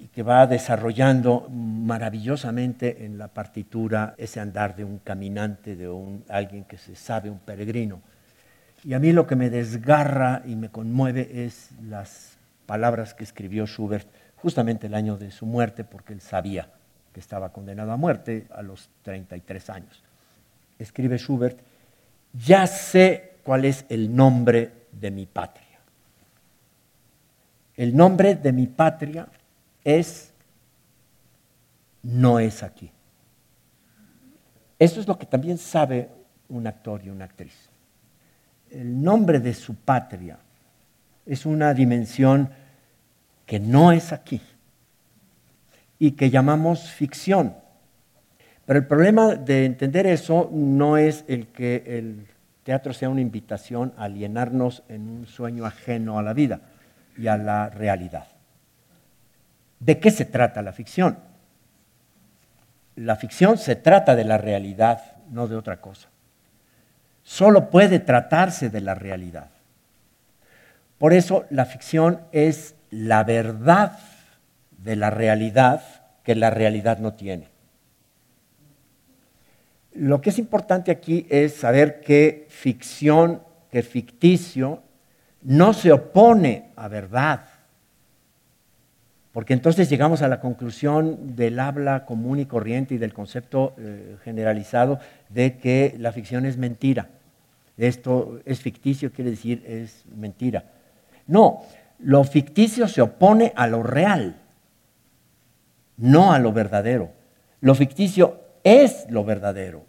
y 0.00 0.08
que 0.08 0.22
va 0.22 0.46
desarrollando 0.46 1.46
maravillosamente 1.50 3.04
en 3.04 3.18
la 3.18 3.28
partitura 3.28 4.14
ese 4.16 4.40
andar 4.40 4.74
de 4.74 4.82
un 4.82 4.98
caminante, 4.98 5.76
de 5.76 5.90
un, 5.90 6.24
alguien 6.30 6.64
que 6.64 6.78
se 6.78 6.94
sabe, 6.94 7.28
un 7.28 7.38
peregrino. 7.38 8.00
Y 8.82 8.94
a 8.94 8.98
mí 8.98 9.12
lo 9.12 9.26
que 9.26 9.36
me 9.36 9.50
desgarra 9.50 10.40
y 10.46 10.56
me 10.56 10.70
conmueve 10.70 11.44
es 11.44 11.70
las 11.86 12.38
palabras 12.64 13.12
que 13.12 13.24
escribió 13.24 13.66
Schubert 13.66 14.08
justamente 14.36 14.86
el 14.86 14.94
año 14.94 15.18
de 15.18 15.30
su 15.30 15.44
muerte, 15.44 15.84
porque 15.84 16.14
él 16.14 16.22
sabía 16.22 16.70
que 17.12 17.20
estaba 17.20 17.52
condenado 17.52 17.92
a 17.92 17.98
muerte 17.98 18.46
a 18.54 18.62
los 18.62 18.88
33 19.02 19.68
años. 19.68 20.02
Escribe 20.78 21.18
Schubert, 21.18 21.58
ya 22.32 22.66
sé 22.66 23.34
cuál 23.42 23.66
es 23.66 23.84
el 23.90 24.16
nombre 24.16 24.72
de 24.92 25.10
mi 25.10 25.26
patria. 25.26 25.66
El 27.76 27.94
nombre 27.94 28.34
de 28.36 28.52
mi 28.52 28.66
patria 28.66 29.28
es, 29.84 30.32
no 32.02 32.38
es 32.38 32.62
aquí. 32.62 32.90
Eso 34.78 35.00
es 35.00 35.06
lo 35.06 35.18
que 35.18 35.26
también 35.26 35.58
sabe 35.58 36.08
un 36.48 36.66
actor 36.66 37.02
y 37.04 37.10
una 37.10 37.26
actriz. 37.26 37.68
El 38.70 39.02
nombre 39.02 39.40
de 39.40 39.52
su 39.52 39.74
patria 39.74 40.38
es 41.26 41.44
una 41.44 41.74
dimensión 41.74 42.50
que 43.46 43.60
no 43.60 43.92
es 43.92 44.12
aquí 44.12 44.40
y 45.98 46.12
que 46.12 46.30
llamamos 46.30 46.90
ficción. 46.90 47.54
Pero 48.64 48.78
el 48.78 48.86
problema 48.86 49.34
de 49.34 49.64
entender 49.64 50.06
eso 50.06 50.48
no 50.52 50.96
es 50.96 51.24
el 51.28 51.48
que 51.48 51.82
el 51.86 52.26
teatro 52.62 52.92
sea 52.92 53.08
una 53.08 53.20
invitación 53.20 53.92
a 53.96 54.04
alienarnos 54.04 54.82
en 54.88 55.08
un 55.08 55.26
sueño 55.26 55.66
ajeno 55.66 56.18
a 56.18 56.22
la 56.22 56.32
vida 56.32 56.60
y 57.18 57.26
a 57.26 57.36
la 57.36 57.68
realidad. 57.68 58.28
¿De 59.80 59.98
qué 59.98 60.10
se 60.10 60.26
trata 60.26 60.62
la 60.62 60.72
ficción? 60.72 61.18
La 62.96 63.16
ficción 63.16 63.56
se 63.56 63.76
trata 63.76 64.14
de 64.14 64.24
la 64.24 64.36
realidad, 64.36 65.00
no 65.30 65.48
de 65.48 65.56
otra 65.56 65.80
cosa. 65.80 66.08
Solo 67.22 67.70
puede 67.70 67.98
tratarse 67.98 68.68
de 68.68 68.82
la 68.82 68.94
realidad. 68.94 69.48
Por 70.98 71.14
eso 71.14 71.46
la 71.48 71.64
ficción 71.64 72.20
es 72.30 72.74
la 72.90 73.24
verdad 73.24 73.98
de 74.78 74.96
la 74.96 75.08
realidad 75.08 75.82
que 76.24 76.34
la 76.34 76.50
realidad 76.50 76.98
no 76.98 77.14
tiene. 77.14 77.48
Lo 79.92 80.20
que 80.20 80.30
es 80.30 80.38
importante 80.38 80.90
aquí 80.90 81.26
es 81.30 81.54
saber 81.54 82.00
que 82.00 82.46
ficción, 82.50 83.42
que 83.70 83.82
ficticio, 83.82 84.82
no 85.42 85.72
se 85.72 85.90
opone 85.90 86.70
a 86.76 86.88
verdad 86.88 87.49
porque 89.32 89.52
entonces 89.52 89.88
llegamos 89.88 90.22
a 90.22 90.28
la 90.28 90.40
conclusión 90.40 91.36
del 91.36 91.60
habla 91.60 92.04
común 92.04 92.40
y 92.40 92.46
corriente 92.46 92.94
y 92.94 92.98
del 92.98 93.14
concepto 93.14 93.74
eh, 93.78 94.16
generalizado 94.24 94.98
de 95.28 95.56
que 95.58 95.94
la 95.98 96.12
ficción 96.12 96.46
es 96.46 96.56
mentira. 96.56 97.08
Esto 97.78 98.40
es 98.44 98.60
ficticio, 98.60 99.12
quiere 99.12 99.30
decir 99.30 99.64
es 99.66 100.04
mentira. 100.16 100.64
No, 101.28 101.62
lo 102.00 102.24
ficticio 102.24 102.88
se 102.88 103.02
opone 103.02 103.52
a 103.54 103.68
lo 103.68 103.84
real, 103.84 104.36
no 105.96 106.32
a 106.32 106.40
lo 106.40 106.52
verdadero. 106.52 107.10
Lo 107.60 107.74
ficticio 107.74 108.40
es 108.64 109.06
lo 109.10 109.24
verdadero, 109.24 109.84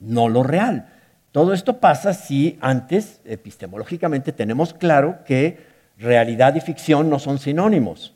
no 0.00 0.30
lo 0.30 0.42
real. 0.42 0.88
Todo 1.30 1.52
esto 1.52 1.78
pasa 1.78 2.14
si 2.14 2.56
antes, 2.60 3.20
epistemológicamente, 3.24 4.32
tenemos 4.32 4.72
claro 4.72 5.18
que 5.26 5.58
realidad 5.98 6.54
y 6.54 6.60
ficción 6.60 7.10
no 7.10 7.18
son 7.18 7.38
sinónimos 7.38 8.13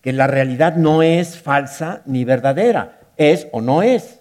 que 0.00 0.12
la 0.12 0.26
realidad 0.26 0.76
no 0.76 1.02
es 1.02 1.38
falsa 1.38 2.02
ni 2.06 2.24
verdadera, 2.24 3.00
es 3.16 3.48
o 3.52 3.60
no 3.60 3.82
es. 3.82 4.20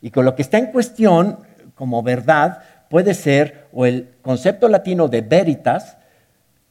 Y 0.00 0.10
con 0.10 0.24
lo 0.24 0.34
que 0.34 0.42
está 0.42 0.58
en 0.58 0.66
cuestión 0.66 1.38
como 1.74 2.02
verdad 2.02 2.62
puede 2.88 3.14
ser 3.14 3.66
o 3.72 3.86
el 3.86 4.10
concepto 4.22 4.68
latino 4.68 5.08
de 5.08 5.20
veritas, 5.20 5.96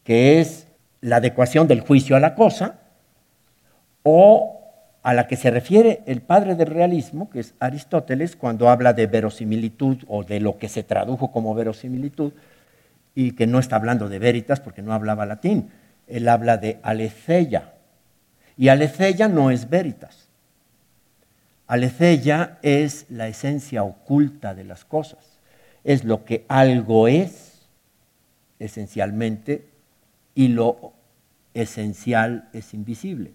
que 0.03 0.39
es 0.39 0.67
la 1.01 1.17
adecuación 1.17 1.67
del 1.67 1.81
juicio 1.81 2.15
a 2.15 2.19
la 2.19 2.36
cosa, 2.36 2.79
o 4.03 4.62
a 5.01 5.13
la 5.13 5.27
que 5.27 5.36
se 5.36 5.51
refiere 5.51 6.01
el 6.05 6.21
padre 6.21 6.55
del 6.55 6.67
realismo, 6.67 7.29
que 7.29 7.41
es 7.41 7.55
Aristóteles, 7.59 8.38
cuando 8.38 8.69
habla 8.69 8.93
de 8.93 9.07
verosimilitud 9.07 9.97
o 10.07 10.23
de 10.23 10.39
lo 10.39 10.57
que 10.57 10.69
se 10.69 10.83
tradujo 10.83 11.31
como 11.31 11.53
verosimilitud, 11.53 12.31
y 13.15 13.33
que 13.33 13.45
no 13.45 13.59
está 13.59 13.75
hablando 13.75 14.09
de 14.09 14.19
veritas 14.19 14.59
porque 14.59 14.81
no 14.81 14.93
hablaba 14.93 15.25
latín. 15.25 15.69
Él 16.07 16.27
habla 16.29 16.57
de 16.57 16.79
aletheia. 16.83 17.72
Y 18.57 18.67
aletheia 18.67 19.27
no 19.27 19.51
es 19.51 19.69
veritas. 19.69 20.27
Aletheia 21.67 22.59
es 22.61 23.05
la 23.09 23.27
esencia 23.27 23.83
oculta 23.83 24.53
de 24.53 24.63
las 24.63 24.85
cosas. 24.85 25.39
Es 25.83 26.03
lo 26.03 26.23
que 26.25 26.45
algo 26.47 27.07
es, 27.07 27.67
esencialmente, 28.59 29.67
y 30.35 30.49
lo 30.49 30.93
esencial 31.53 32.49
es 32.53 32.73
invisible. 32.73 33.33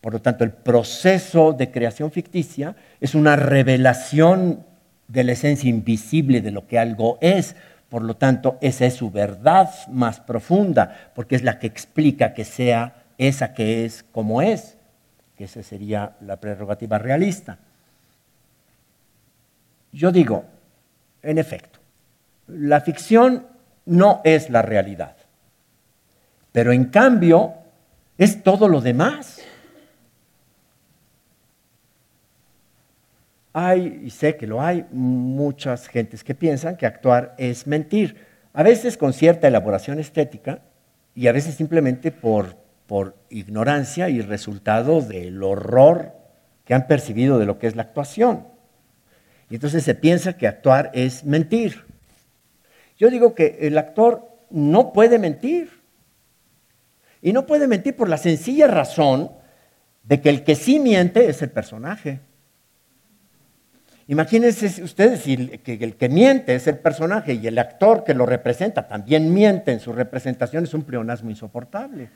Por 0.00 0.12
lo 0.12 0.20
tanto, 0.20 0.44
el 0.44 0.52
proceso 0.52 1.52
de 1.52 1.70
creación 1.70 2.10
ficticia 2.10 2.76
es 3.00 3.14
una 3.14 3.36
revelación 3.36 4.64
de 5.08 5.24
la 5.24 5.32
esencia 5.32 5.70
invisible 5.70 6.40
de 6.40 6.50
lo 6.50 6.66
que 6.66 6.78
algo 6.78 7.18
es. 7.20 7.56
Por 7.88 8.02
lo 8.02 8.16
tanto, 8.16 8.58
esa 8.60 8.84
es 8.86 8.94
su 8.94 9.10
verdad 9.10 9.70
más 9.88 10.20
profunda, 10.20 11.10
porque 11.14 11.36
es 11.36 11.42
la 11.42 11.58
que 11.58 11.66
explica 11.66 12.34
que 12.34 12.44
sea 12.44 13.03
esa 13.18 13.54
que 13.54 13.84
es 13.84 14.04
como 14.12 14.42
es, 14.42 14.76
que 15.36 15.44
esa 15.44 15.62
sería 15.62 16.16
la 16.20 16.36
prerrogativa 16.36 16.98
realista. 16.98 17.58
Yo 19.92 20.10
digo, 20.10 20.44
en 21.22 21.38
efecto, 21.38 21.78
la 22.48 22.80
ficción 22.80 23.46
no 23.86 24.20
es 24.24 24.50
la 24.50 24.62
realidad, 24.62 25.16
pero 26.52 26.72
en 26.72 26.86
cambio 26.86 27.54
es 28.18 28.42
todo 28.42 28.68
lo 28.68 28.80
demás. 28.80 29.40
Hay, 33.52 34.02
y 34.04 34.10
sé 34.10 34.36
que 34.36 34.48
lo 34.48 34.60
hay, 34.60 34.84
muchas 34.90 35.86
gentes 35.86 36.24
que 36.24 36.34
piensan 36.34 36.76
que 36.76 36.86
actuar 36.86 37.34
es 37.38 37.66
mentir, 37.66 38.16
a 38.52 38.62
veces 38.62 38.96
con 38.96 39.12
cierta 39.12 39.46
elaboración 39.46 40.00
estética 40.00 40.60
y 41.14 41.28
a 41.28 41.32
veces 41.32 41.54
simplemente 41.54 42.10
por, 42.10 42.56
por 42.86 43.16
ignorancia 43.30 44.08
y 44.08 44.20
resultado 44.20 45.00
del 45.00 45.42
horror 45.42 46.12
que 46.64 46.74
han 46.74 46.86
percibido 46.86 47.38
de 47.38 47.46
lo 47.46 47.58
que 47.58 47.66
es 47.66 47.76
la 47.76 47.82
actuación. 47.82 48.46
Y 49.50 49.54
entonces 49.54 49.84
se 49.84 49.94
piensa 49.94 50.36
que 50.36 50.46
actuar 50.46 50.90
es 50.94 51.24
mentir. 51.24 51.84
Yo 52.98 53.10
digo 53.10 53.34
que 53.34 53.58
el 53.62 53.78
actor 53.78 54.28
no 54.50 54.92
puede 54.92 55.18
mentir. 55.18 55.70
Y 57.20 57.32
no 57.32 57.46
puede 57.46 57.66
mentir 57.66 57.96
por 57.96 58.08
la 58.08 58.18
sencilla 58.18 58.66
razón 58.66 59.30
de 60.02 60.20
que 60.20 60.28
el 60.28 60.44
que 60.44 60.54
sí 60.54 60.78
miente 60.78 61.28
es 61.28 61.40
el 61.42 61.50
personaje. 61.50 62.20
Imagínense 64.06 64.82
ustedes 64.82 65.20
si 65.20 65.32
el 65.32 65.96
que 65.96 66.08
miente 66.10 66.54
es 66.54 66.66
el 66.66 66.78
personaje 66.78 67.34
y 67.34 67.46
el 67.46 67.58
actor 67.58 68.04
que 68.04 68.12
lo 68.12 68.26
representa 68.26 68.86
también 68.86 69.32
miente 69.32 69.72
en 69.72 69.80
su 69.80 69.94
representación, 69.94 70.64
es 70.64 70.74
un 70.74 70.82
pleonasmo 70.82 71.30
insoportable. 71.30 72.10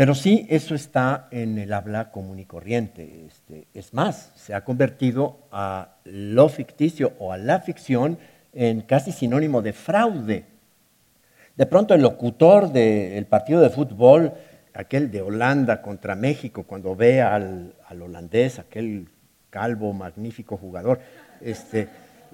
Pero 0.00 0.14
sí, 0.14 0.46
eso 0.48 0.74
está 0.74 1.28
en 1.30 1.58
el 1.58 1.74
habla 1.74 2.10
común 2.10 2.38
y 2.38 2.46
corriente. 2.46 3.26
Este, 3.26 3.66
es 3.74 3.92
más, 3.92 4.32
se 4.34 4.54
ha 4.54 4.64
convertido 4.64 5.40
a 5.52 5.96
lo 6.04 6.48
ficticio 6.48 7.12
o 7.18 7.34
a 7.34 7.36
la 7.36 7.60
ficción 7.60 8.16
en 8.54 8.80
casi 8.80 9.12
sinónimo 9.12 9.60
de 9.60 9.74
fraude. 9.74 10.46
De 11.54 11.66
pronto 11.66 11.92
el 11.92 12.00
locutor 12.00 12.72
del 12.72 13.26
partido 13.26 13.60
de 13.60 13.68
fútbol 13.68 14.32
aquel 14.72 15.10
de 15.10 15.20
Holanda 15.20 15.82
contra 15.82 16.14
México, 16.14 16.62
cuando 16.62 16.96
ve 16.96 17.20
al, 17.20 17.74
holandés, 17.90 18.58
aquel 18.58 19.06
calvo, 19.50 19.92
magnífico 19.92 20.56
jugador, 20.56 21.00
este, 21.42 21.88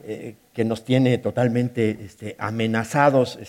eh, 0.05 0.37
que 0.53 0.65
nos 0.65 0.85
tiene 0.85 1.19
totalmente 1.19 1.99
este, 2.05 2.37
amenazados 2.39 3.41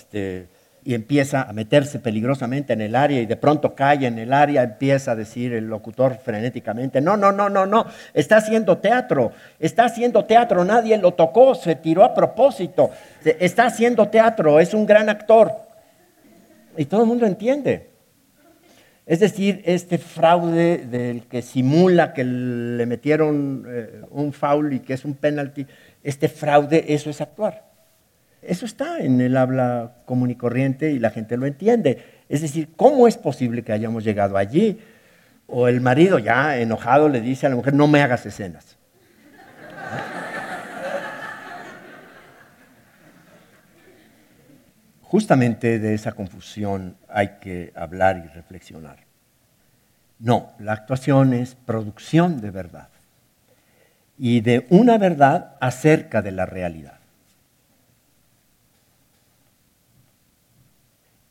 y 0.87 0.93
empieza 0.93 1.41
a 1.41 1.51
meterse 1.51 1.99
peligrosamente 1.99 2.71
en 2.71 2.79
el 2.79 2.95
área 2.95 3.19
y 3.19 3.25
de 3.25 3.35
pronto 3.35 3.75
cae 3.75 4.07
en 4.07 4.17
el 4.19 4.31
área, 4.31 4.63
empieza 4.63 5.11
a 5.11 5.15
decir 5.17 5.51
el 5.51 5.67
locutor 5.67 6.15
frenéticamente, 6.15 7.01
no, 7.01 7.17
no, 7.17 7.33
no, 7.33 7.49
no, 7.49 7.65
no, 7.65 7.87
está 8.13 8.37
haciendo 8.37 8.77
teatro, 8.77 9.33
está 9.59 9.83
haciendo 9.83 10.23
teatro, 10.23 10.63
nadie 10.63 10.97
lo 10.97 11.13
tocó, 11.13 11.55
se 11.55 11.75
tiró 11.75 12.05
a 12.05 12.13
propósito, 12.13 12.91
está 13.25 13.65
haciendo 13.65 14.07
teatro, 14.07 14.61
es 14.61 14.73
un 14.73 14.85
gran 14.85 15.09
actor. 15.09 15.51
Y 16.77 16.85
todo 16.85 17.01
el 17.01 17.07
mundo 17.07 17.25
entiende. 17.25 17.89
Es 19.05 19.19
decir, 19.19 19.61
este 19.65 19.97
fraude 19.97 20.85
del 20.89 21.23
que 21.23 21.41
simula 21.41 22.13
que 22.13 22.23
le 22.23 22.85
metieron 22.85 23.65
eh, 23.67 24.03
un 24.11 24.31
foul 24.31 24.71
y 24.71 24.79
que 24.79 24.93
es 24.93 25.03
un 25.03 25.15
penalti, 25.15 25.67
este 26.01 26.29
fraude, 26.29 26.85
eso 26.93 27.09
es 27.09 27.19
actuar. 27.19 27.67
Eso 28.41 28.65
está 28.65 28.99
en 28.99 29.19
el 29.19 29.35
habla 29.35 29.93
común 30.05 30.31
y 30.31 30.35
corriente 30.35 30.91
y 30.91 30.99
la 30.99 31.09
gente 31.09 31.37
lo 31.37 31.45
entiende. 31.45 32.03
Es 32.29 32.41
decir, 32.41 32.69
¿cómo 32.75 33.07
es 33.07 33.17
posible 33.17 33.63
que 33.63 33.73
hayamos 33.73 34.03
llegado 34.03 34.37
allí? 34.37 34.79
O 35.47 35.67
el 35.67 35.81
marido 35.81 36.19
ya 36.19 36.57
enojado 36.57 37.09
le 37.09 37.21
dice 37.21 37.45
a 37.45 37.49
la 37.49 37.55
mujer, 37.55 37.73
no 37.73 37.87
me 37.87 38.01
hagas 38.01 38.25
escenas. 38.25 38.77
Justamente 45.01 45.79
de 45.79 45.93
esa 45.93 46.11
confusión 46.11 46.97
hay 47.07 47.37
que 47.39 47.71
hablar 47.75 48.23
y 48.25 48.27
reflexionar. 48.35 48.97
No, 50.19 50.51
la 50.59 50.73
actuación 50.73 51.33
es 51.33 51.55
producción 51.55 52.41
de 52.41 52.51
verdad 52.51 52.89
y 54.17 54.41
de 54.41 54.65
una 54.69 54.97
verdad 54.97 55.55
acerca 55.61 56.21
de 56.21 56.31
la 56.31 56.45
realidad. 56.45 56.96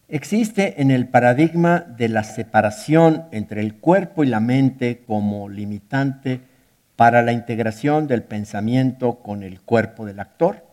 Existe 0.09 0.81
en 0.81 0.93
el 0.93 1.09
paradigma 1.09 1.81
de 1.81 2.09
la 2.09 2.23
separación 2.23 3.25
entre 3.33 3.61
el 3.61 3.75
cuerpo 3.75 4.23
y 4.23 4.29
la 4.29 4.39
mente 4.39 5.03
como 5.05 5.49
limitante 5.49 6.41
para 6.95 7.23
la 7.23 7.33
integración 7.33 8.07
del 8.07 8.23
pensamiento 8.23 9.17
con 9.17 9.43
el 9.43 9.61
cuerpo 9.61 10.07
del 10.07 10.21
actor. 10.21 10.65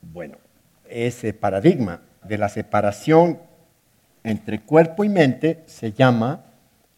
Bueno, 0.00 0.36
ese 0.88 1.34
paradigma 1.34 2.00
de 2.24 2.38
la 2.38 2.48
separación 2.48 3.38
entre 4.24 4.60
cuerpo 4.60 5.04
y 5.04 5.08
mente 5.08 5.62
se 5.66 5.92
llama 5.92 6.44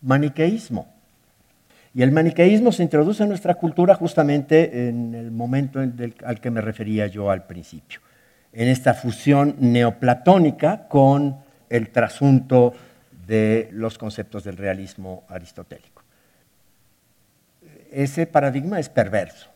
maniqueísmo. 0.03 0.87
Y 1.95 2.03
el 2.03 2.13
maniqueísmo 2.13 2.73
se 2.73 2.83
introduce 2.83 3.23
en 3.23 3.29
nuestra 3.29 3.55
cultura 3.55 3.95
justamente 3.95 4.89
en 4.89 5.15
el 5.15 5.31
momento 5.31 5.81
al 6.25 6.41
que 6.41 6.51
me 6.51 6.61
refería 6.61 7.07
yo 7.07 7.31
al 7.31 7.47
principio, 7.47 8.01
en 8.55 8.69
esta 8.69 8.95
fusión 8.95 9.57
neoplatónica 9.59 10.87
con 10.89 11.37
el 11.69 11.91
trasunto 11.91 12.73
de 13.27 13.69
los 13.73 13.99
conceptos 13.99 14.45
del 14.45 14.57
realismo 14.57 15.25
aristotélico. 15.29 16.03
Ese 17.91 18.27
paradigma 18.27 18.79
es 18.79 18.89
perverso. 18.89 19.51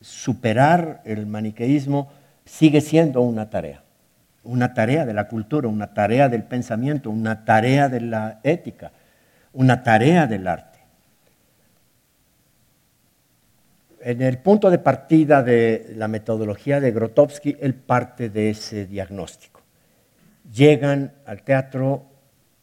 Superar 0.00 1.02
el 1.04 1.26
maniqueísmo 1.26 2.10
sigue 2.44 2.80
siendo 2.80 3.20
una 3.22 3.48
tarea, 3.48 3.82
una 4.42 4.74
tarea 4.74 5.06
de 5.06 5.14
la 5.14 5.28
cultura, 5.28 5.68
una 5.68 5.94
tarea 5.94 6.28
del 6.28 6.42
pensamiento, 6.42 7.10
una 7.10 7.44
tarea 7.44 7.88
de 7.88 8.00
la 8.00 8.40
ética, 8.42 8.92
una 9.52 9.82
tarea 9.82 10.26
del 10.26 10.46
arte. 10.48 10.75
En 14.06 14.22
el 14.22 14.38
punto 14.38 14.70
de 14.70 14.78
partida 14.78 15.42
de 15.42 15.92
la 15.96 16.06
metodología 16.06 16.80
de 16.80 16.92
Grotowski, 16.92 17.56
él 17.60 17.74
parte 17.74 18.30
de 18.30 18.50
ese 18.50 18.86
diagnóstico. 18.86 19.62
Llegan 20.52 21.12
al 21.26 21.42
teatro 21.42 22.06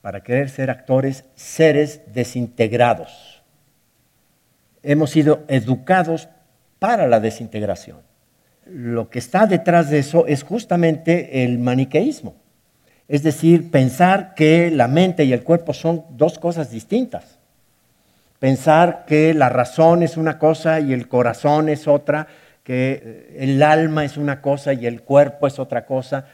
para 0.01 0.23
querer 0.23 0.49
ser 0.49 0.69
actores 0.69 1.25
seres 1.35 2.01
desintegrados. 2.13 3.43
Hemos 4.83 5.09
sido 5.09 5.43
educados 5.49 6.29
para 6.79 7.07
la 7.07 7.19
desintegración 7.19 7.97
lo 8.65 9.09
que 9.09 9.19
está 9.19 9.45
detrás 9.45 9.89
de 9.89 9.99
eso 9.99 10.27
es 10.27 10.43
justamente 10.43 11.43
el 11.43 11.59
maniqueísmo. 11.59 12.35
Es 13.07 13.23
decir, 13.23 13.69
pensar 13.69 14.33
que 14.35 14.71
la 14.71 14.87
mente 14.87 15.25
y 15.25 15.33
el 15.33 15.43
cuerpo 15.43 15.73
son 15.73 16.05
dos 16.11 16.39
cosas 16.39 16.71
distintas. 16.71 17.39
Pensar 18.43 19.05
que 19.05 19.33
la 19.33 19.47
razón 19.47 20.03
es 20.03 20.17
una 20.17 20.37
cosa 20.37 20.81
y 20.81 20.91
el 20.91 21.07
corazón 21.07 21.69
es 21.69 21.87
otra, 21.87 22.27
que 22.61 23.01
eh, 23.01 23.37
el 23.39 23.63
alma 23.63 24.03
es 24.03 24.17
una 24.17 24.41
cosa 24.41 24.73
y 24.73 24.85
el 24.85 25.03
cuerpo 25.03 25.47
es 25.47 25.59
otra 25.59 25.85
cosa. 25.85 26.25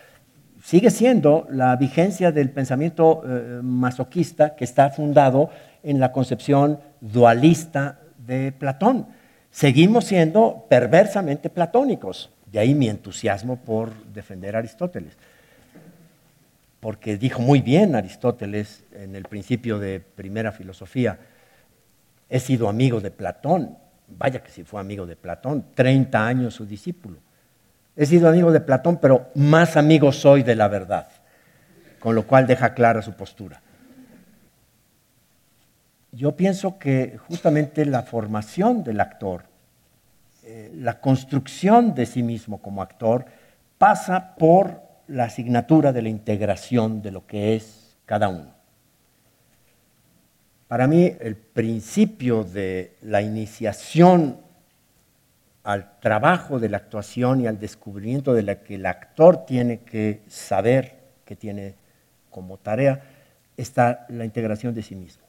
Sigue 0.64 0.90
siendo 0.90 1.46
la 1.52 1.76
vigencia 1.76 2.32
del 2.32 2.50
pensamiento 2.50 3.22
eh, 3.24 3.60
masoquista 3.62 4.56
que 4.56 4.64
está 4.64 4.90
fundado 4.90 5.52
en 5.84 6.00
la 6.00 6.12
concepción 6.12 6.80
dualista 7.00 8.00
de 8.18 8.54
Platón 8.54 9.06
seguimos 9.52 10.06
siendo 10.06 10.66
perversamente 10.68 11.52
platónicos. 11.52 12.32
De 12.52 12.58
ahí 12.58 12.74
mi 12.74 12.90
entusiasmo 12.90 13.58
por 13.58 13.94
defender 14.06 14.56
a 14.56 14.60
Aristóteles. 14.60 15.14
Porque 16.80 17.18
dijo 17.18 17.42
muy 17.42 17.62
bien 17.62 17.96
Aristóteles 17.96 18.84
en 18.94 19.16
el 19.16 19.24
principio 19.26 19.78
de 19.78 20.00
primera 20.00 20.52
filosofía, 20.52 21.20
he 22.30 22.40
sido 22.40 22.70
amigo 22.70 23.02
de 23.02 23.12
Platón 23.12 23.78
vaya 24.18 24.42
que 24.42 24.52
si 24.52 24.64
fue 24.64 24.82
amigo 24.82 25.06
de 25.06 25.16
Platón, 25.16 25.66
30 25.74 26.26
años 26.26 26.56
su 26.56 26.66
discípulo. 26.66 27.18
He 27.96 28.06
sido 28.06 28.30
amigo 28.30 28.52
de 28.52 28.62
Platón, 28.62 28.98
pero 28.98 29.30
más 29.36 29.78
amigo 29.78 30.12
soy 30.12 30.44
de 30.44 30.56
la 30.56 30.68
verdad, 30.68 31.08
con 32.00 32.16
lo 32.16 32.26
cual 32.26 32.48
deja 32.48 32.74
clara 32.74 33.02
su 33.02 33.14
postura. 33.14 33.62
Yo 36.12 36.36
pienso 36.36 36.80
que 36.80 37.20
justamente 37.28 37.86
la 37.86 38.04
formación 38.04 38.84
del 38.84 39.00
actor, 39.00 39.44
eh, 40.44 40.72
la 40.76 41.00
construcción 41.00 41.94
de 41.94 42.06
sí 42.06 42.24
mismo 42.24 42.62
como 42.62 42.82
actor, 42.82 43.26
pasa 43.78 44.36
por 44.36 44.82
la 45.08 45.26
asignatura 45.26 45.94
de 45.94 46.02
la 46.02 46.10
integración 46.10 47.02
de 47.02 47.12
lo 47.12 47.28
que 47.28 47.56
es 47.56 47.98
cada 48.06 48.30
uno. 48.30 48.59
Para 50.70 50.86
mí, 50.86 51.16
el 51.20 51.36
principio 51.36 52.44
de 52.44 52.96
la 53.02 53.24
iniciación 53.24 54.38
al 55.64 56.00
trabajo 56.00 56.60
de 56.60 56.70
la 56.70 56.78
actuación 56.78 57.42
y 57.42 57.48
al 57.48 57.60
descubrimiento 57.60 58.36
de 58.36 58.44
la 58.44 58.62
que 58.62 58.76
el 58.76 58.86
actor 58.86 59.48
tiene 59.48 59.80
que 59.80 60.22
saber, 60.28 60.94
que 61.26 61.36
tiene 61.36 61.74
como 62.30 62.58
tarea, 62.58 63.02
está 63.58 64.06
la 64.10 64.26
integración 64.26 64.76
de 64.76 64.84
sí 64.84 64.94
mismo. 64.94 65.24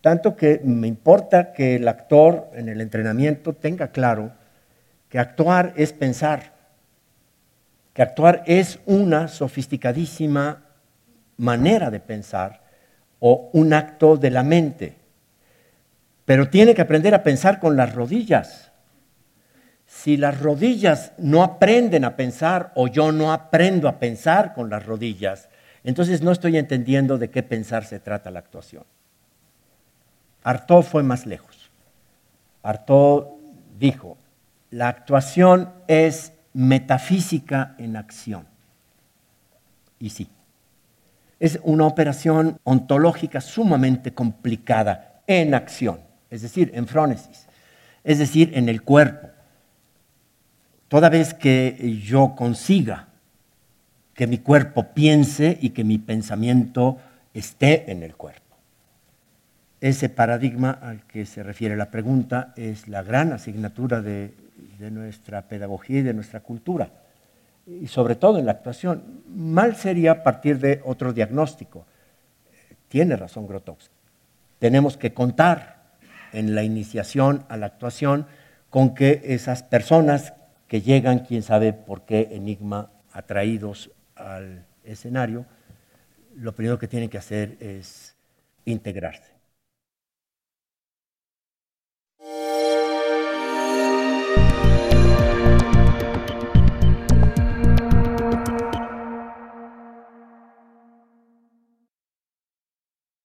Tanto 0.00 0.34
que 0.34 0.60
me 0.64 0.88
importa 0.88 1.52
que 1.52 1.76
el 1.76 1.86
actor 1.86 2.50
en 2.52 2.68
el 2.68 2.80
entrenamiento 2.80 3.52
tenga 3.52 3.92
claro 3.92 4.32
que 5.08 5.20
actuar 5.20 5.74
es 5.76 5.92
pensar, 5.92 6.54
que 7.94 8.02
actuar 8.02 8.42
es 8.46 8.80
una 8.84 9.28
sofisticadísima 9.28 10.64
manera 11.36 11.88
de 11.88 12.00
pensar 12.00 12.65
o 13.20 13.50
un 13.52 13.72
acto 13.72 14.16
de 14.16 14.30
la 14.30 14.42
mente. 14.42 14.96
Pero 16.24 16.50
tiene 16.50 16.74
que 16.74 16.82
aprender 16.82 17.14
a 17.14 17.22
pensar 17.22 17.60
con 17.60 17.76
las 17.76 17.94
rodillas. 17.94 18.72
Si 19.86 20.16
las 20.16 20.40
rodillas 20.40 21.12
no 21.18 21.42
aprenden 21.42 22.04
a 22.04 22.16
pensar 22.16 22.72
o 22.74 22.88
yo 22.88 23.12
no 23.12 23.32
aprendo 23.32 23.88
a 23.88 23.98
pensar 23.98 24.52
con 24.52 24.68
las 24.68 24.84
rodillas, 24.84 25.48
entonces 25.84 26.22
no 26.22 26.32
estoy 26.32 26.58
entendiendo 26.58 27.16
de 27.16 27.30
qué 27.30 27.42
pensar 27.44 27.84
se 27.84 28.00
trata 28.00 28.30
la 28.30 28.40
actuación. 28.40 28.84
Artaud 30.42 30.82
fue 30.82 31.02
más 31.02 31.26
lejos. 31.26 31.70
Artaud 32.62 33.26
dijo, 33.78 34.18
la 34.70 34.88
actuación 34.88 35.72
es 35.86 36.32
metafísica 36.52 37.76
en 37.78 37.96
acción. 37.96 38.46
Y 40.00 40.10
sí, 40.10 40.28
es 41.38 41.58
una 41.62 41.86
operación 41.86 42.58
ontológica 42.64 43.40
sumamente 43.40 44.14
complicada 44.14 45.22
en 45.26 45.54
acción, 45.54 46.00
es 46.30 46.42
decir, 46.42 46.70
en 46.74 46.86
frónesis, 46.86 47.46
es 48.04 48.18
decir, 48.18 48.52
en 48.54 48.68
el 48.68 48.82
cuerpo. 48.82 49.28
Toda 50.88 51.08
vez 51.08 51.34
que 51.34 52.00
yo 52.02 52.34
consiga 52.36 53.08
que 54.14 54.26
mi 54.26 54.38
cuerpo 54.38 54.94
piense 54.94 55.58
y 55.60 55.70
que 55.70 55.84
mi 55.84 55.98
pensamiento 55.98 56.98
esté 57.34 57.90
en 57.90 58.02
el 58.02 58.16
cuerpo. 58.16 58.42
Ese 59.80 60.08
paradigma 60.08 60.70
al 60.70 61.06
que 61.06 61.26
se 61.26 61.42
refiere 61.42 61.76
la 61.76 61.90
pregunta 61.90 62.54
es 62.56 62.88
la 62.88 63.02
gran 63.02 63.32
asignatura 63.32 64.00
de 64.00 64.32
de 64.78 64.90
nuestra 64.90 65.42
pedagogía 65.42 66.00
y 66.00 66.02
de 66.02 66.14
nuestra 66.14 66.40
cultura, 66.40 66.90
y 67.66 67.88
sobre 67.88 68.14
todo 68.14 68.38
en 68.38 68.46
la 68.46 68.52
actuación. 68.52 69.22
Mal 69.28 69.76
sería 69.76 70.22
partir 70.22 70.58
de 70.58 70.80
otro 70.84 71.12
diagnóstico. 71.12 71.86
Tiene 72.88 73.16
razón 73.16 73.46
Grotowski. 73.46 73.94
Tenemos 74.58 74.96
que 74.96 75.12
contar 75.12 75.84
en 76.32 76.54
la 76.54 76.62
iniciación 76.62 77.44
a 77.48 77.56
la 77.56 77.66
actuación 77.66 78.26
con 78.70 78.94
que 78.94 79.22
esas 79.24 79.62
personas 79.62 80.32
que 80.68 80.80
llegan, 80.80 81.20
quién 81.20 81.42
sabe 81.42 81.72
por 81.72 82.02
qué 82.02 82.28
enigma, 82.32 82.90
atraídos 83.12 83.90
al 84.14 84.64
escenario, 84.84 85.46
lo 86.36 86.54
primero 86.54 86.78
que 86.78 86.88
tienen 86.88 87.08
que 87.08 87.18
hacer 87.18 87.56
es 87.60 88.16
integrarse. 88.64 89.35